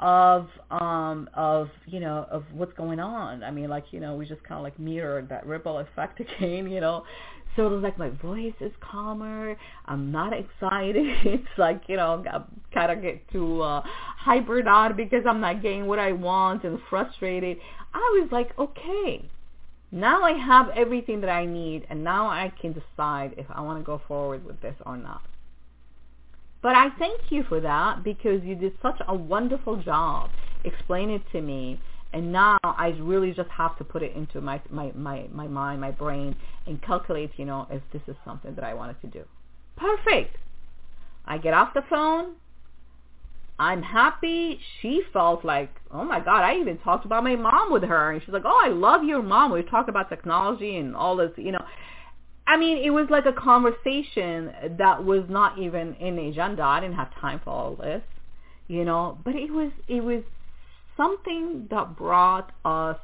[0.00, 4.24] of um of you know of what's going on i mean like you know we
[4.24, 7.02] just kind of like mirrored that ripple effect again you know
[7.58, 9.56] so it was like my voice is calmer.
[9.86, 11.04] I'm not excited.
[11.24, 13.82] It's like you know I kind of get too uh
[14.24, 17.58] hypered out because i'm not getting what i want and frustrated.
[17.92, 19.28] I was like okay
[19.90, 23.78] now i have everything that i need and now i can decide if i want
[23.80, 25.22] to go forward with this or not.
[26.62, 30.30] But I thank you for that because you did such a wonderful job
[30.64, 31.80] explaining it to me.
[32.12, 35.80] And now I really just have to put it into my, my, my, my mind,
[35.80, 36.34] my brain,
[36.66, 39.24] and calculate, you know, if this is something that I wanted to do.
[39.76, 40.36] Perfect.
[41.26, 42.34] I get off the phone.
[43.58, 44.58] I'm happy.
[44.80, 48.12] She felt like, oh my God, I even talked about my mom with her.
[48.12, 49.52] And she's like, oh, I love your mom.
[49.52, 51.64] We talked about technology and all this, you know.
[52.46, 56.62] I mean, it was like a conversation that was not even in the agenda.
[56.62, 58.02] I didn't have time for all this,
[58.68, 59.18] you know.
[59.22, 60.22] But it was it was
[60.98, 62.98] something that brought us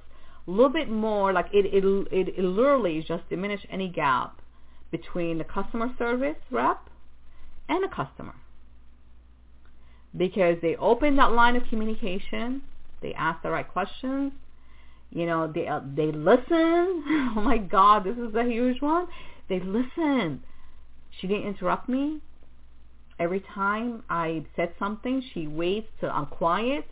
[0.46, 1.32] a little bit more.
[1.32, 4.42] Like it it it, it literally just diminished any gap
[4.90, 6.90] between the customer service rep
[7.70, 8.34] and the customer
[10.14, 12.60] because they opened that line of communication.
[13.00, 14.32] They asked the right questions.
[15.10, 16.44] You know, they uh, they listen.
[17.36, 19.06] oh my God, this is a huge one
[19.48, 20.42] they listen.
[21.20, 22.20] She didn't interrupt me.
[23.18, 26.86] Every time I said something, she waits till I'm quiet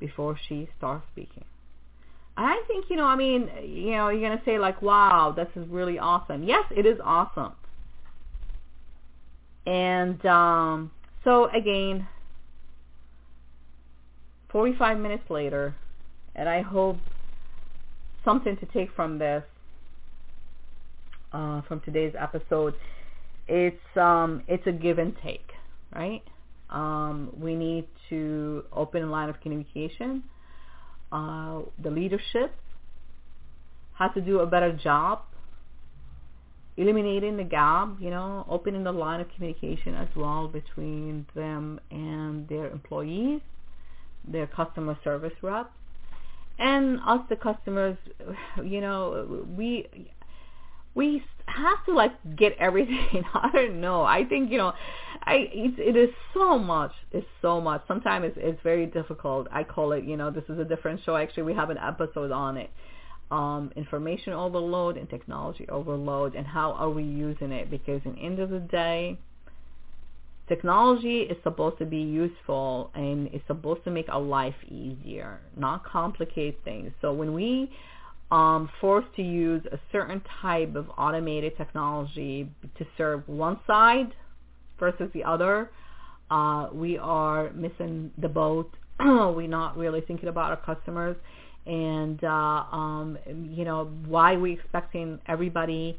[0.00, 1.44] before she starts speaking.
[2.36, 5.32] And I think, you know, I mean, you know, you're going to say like, wow,
[5.36, 6.44] this is really awesome.
[6.44, 7.52] Yes, it is awesome.
[9.66, 10.90] And um,
[11.24, 12.06] so again,
[14.50, 15.74] 45 minutes later,
[16.34, 16.96] and I hope
[18.24, 19.42] something to take from this
[21.32, 22.74] uh, from today's episode,
[23.46, 25.50] it's um, it's a give and take,
[25.94, 26.22] right?
[26.70, 30.22] Um, we need to open a line of communication.
[31.10, 32.54] Uh, the leadership
[33.94, 35.22] has to do a better job
[36.78, 42.48] eliminating the gap, you know, opening the line of communication as well between them and
[42.48, 43.40] their employees,
[44.26, 45.70] their customer service reps,
[46.58, 47.98] and us, the customers.
[48.64, 49.86] You know, we
[50.94, 53.24] we have to like get everything.
[53.34, 54.02] I don't know.
[54.02, 54.72] I think you know,
[55.22, 56.92] I it's, it is so much.
[57.12, 57.82] It's so much.
[57.88, 59.48] Sometimes it's it's very difficult.
[59.52, 60.04] I call it.
[60.04, 61.16] You know, this is a different show.
[61.16, 62.70] Actually, we have an episode on it.
[63.30, 67.70] Um, information overload and technology overload, and how are we using it?
[67.70, 69.18] Because in the end of the day,
[70.48, 75.84] technology is supposed to be useful and it's supposed to make our life easier, not
[75.84, 76.90] complicate things.
[77.02, 77.70] So when we
[78.30, 84.14] um, forced to use a certain type of automated technology to serve one side
[84.78, 85.70] versus the other,
[86.30, 88.70] uh, we are missing the boat.
[89.00, 91.16] We're not really thinking about our customers.
[91.66, 92.28] And, uh,
[92.72, 95.98] um, you know, why we expecting everybody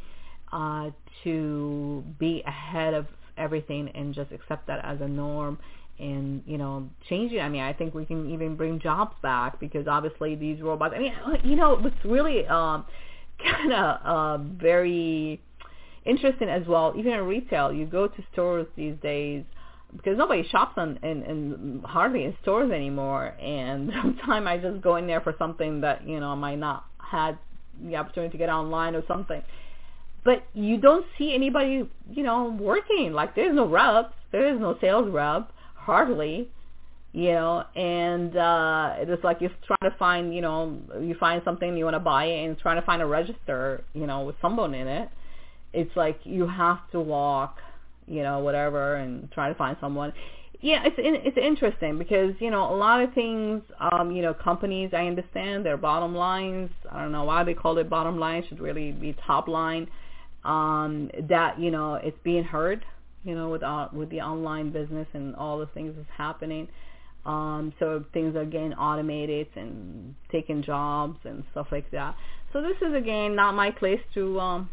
[0.52, 0.90] uh,
[1.24, 3.08] to be ahead of
[3.38, 5.58] everything and just accept that as a norm
[6.00, 7.39] and you know changing.
[7.39, 10.93] I mean, I think we can even bring jobs back because obviously these robots.
[10.95, 12.86] I mean, you know, it's really um,
[13.43, 15.41] kind of uh, very
[16.06, 16.93] interesting as well.
[16.97, 19.43] Even in retail, you go to stores these days
[19.95, 23.36] because nobody shops on in, in hardly in stores anymore.
[23.39, 26.86] And sometimes I just go in there for something that you know I might not
[26.97, 27.38] had
[27.84, 29.41] the opportunity to get online or something.
[30.26, 33.14] But you don't see anybody, you know, working.
[33.14, 35.52] Like there's no reps, there is no sales rep
[35.90, 36.50] hardly
[37.12, 41.76] you know and uh it's like you're trying to find you know you find something
[41.76, 44.88] you want to buy and trying to find a register you know with someone in
[44.88, 45.10] it.
[45.74, 47.58] It's like you have to walk
[48.08, 50.14] you know whatever and try to find someone.
[50.62, 54.92] Yeah it's it's interesting because you know a lot of things um you know companies
[54.94, 56.70] i understand their bottom lines.
[56.92, 58.44] I don't know why they call it bottom line.
[58.44, 59.88] It should really be top line.
[60.44, 62.86] Um that you know it's being heard
[63.24, 66.68] you know, with uh, with the online business and all the things that's happening.
[67.26, 72.16] Um, so things are getting automated and taking jobs and stuff like that.
[72.54, 74.70] So this is again not my place to um,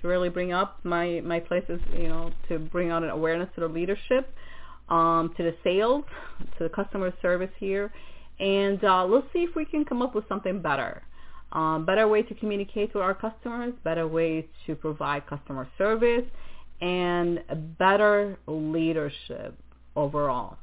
[0.00, 3.62] to really bring up my my places, you know, to bring out an awareness to
[3.62, 4.32] the leadership,
[4.88, 6.04] um, to the sales,
[6.58, 7.92] to the customer service here,
[8.38, 11.02] and uh, let's see if we can come up with something better.
[11.52, 16.24] Um, better way to communicate to our customers, better way to provide customer service,
[16.80, 17.42] and
[17.78, 19.54] better leadership
[19.96, 20.56] overall.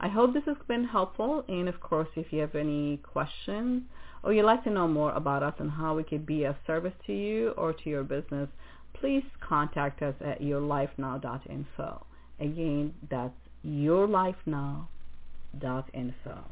[0.00, 3.82] I hope this has been helpful, and of course, if you have any questions
[4.22, 6.92] or you'd like to know more about us and how we could be of service
[7.06, 8.48] to you or to your business,
[8.94, 12.06] please contact us at yourlifenow.info.
[12.40, 13.34] Again, that's
[13.64, 16.44] yourlifenow.info.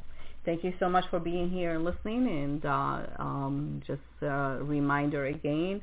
[0.45, 2.29] Thank you so much for being here and listening.
[2.29, 5.83] And uh, um, just a reminder again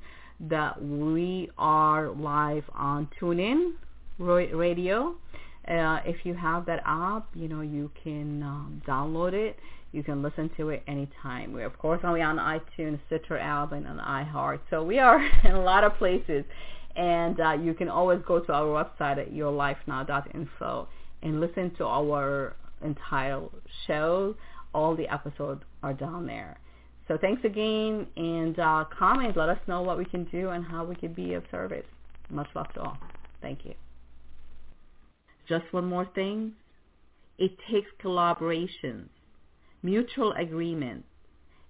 [0.49, 3.73] that we are live on TuneIn
[4.19, 5.15] Radio.
[5.67, 9.57] Uh, if you have that app, you know you can um, download it.
[9.93, 11.53] You can listen to it anytime.
[11.53, 14.59] We're of course only on iTunes, Stitcher app, and iHeart.
[14.69, 16.43] So we are in a lot of places,
[16.95, 20.87] and uh, you can always go to our website at yourlifenow.info
[21.21, 23.41] and listen to our entire
[23.87, 24.35] show
[24.73, 26.57] all the episodes are down there.
[27.13, 29.37] So thanks again, and uh, comment.
[29.37, 31.85] Let us know what we can do and how we can be of service.
[32.31, 32.97] Much love to all.
[33.39, 33.75] Thank you.
[35.47, 36.53] Just one more thing.
[37.37, 39.09] It takes collaboration,
[39.83, 41.05] mutual agreement,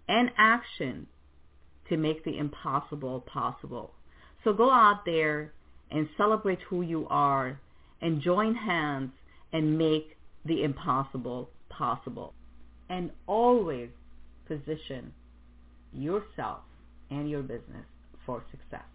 [0.07, 1.07] and action
[1.89, 3.91] to make the impossible possible.
[4.45, 5.51] So go out there
[5.91, 7.59] and celebrate who you are
[8.01, 9.11] and join hands
[9.51, 10.15] and make
[10.45, 12.33] the impossible possible
[12.89, 13.89] and always
[14.47, 15.11] position
[15.95, 16.59] yourself
[17.09, 17.85] and your business
[18.25, 18.85] for success.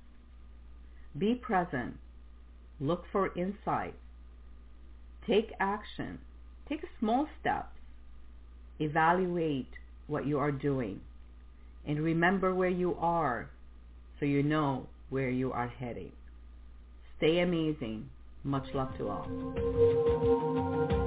[1.17, 1.97] Be present.
[2.81, 3.97] Look for insights.
[5.27, 6.19] Take action.
[6.69, 7.77] Take small steps.
[8.79, 9.71] Evaluate
[10.07, 11.01] what you are doing.
[11.87, 13.51] And remember where you are
[14.19, 16.13] so you know where you are heading.
[17.17, 18.09] Stay amazing.
[18.45, 20.98] Much love to all.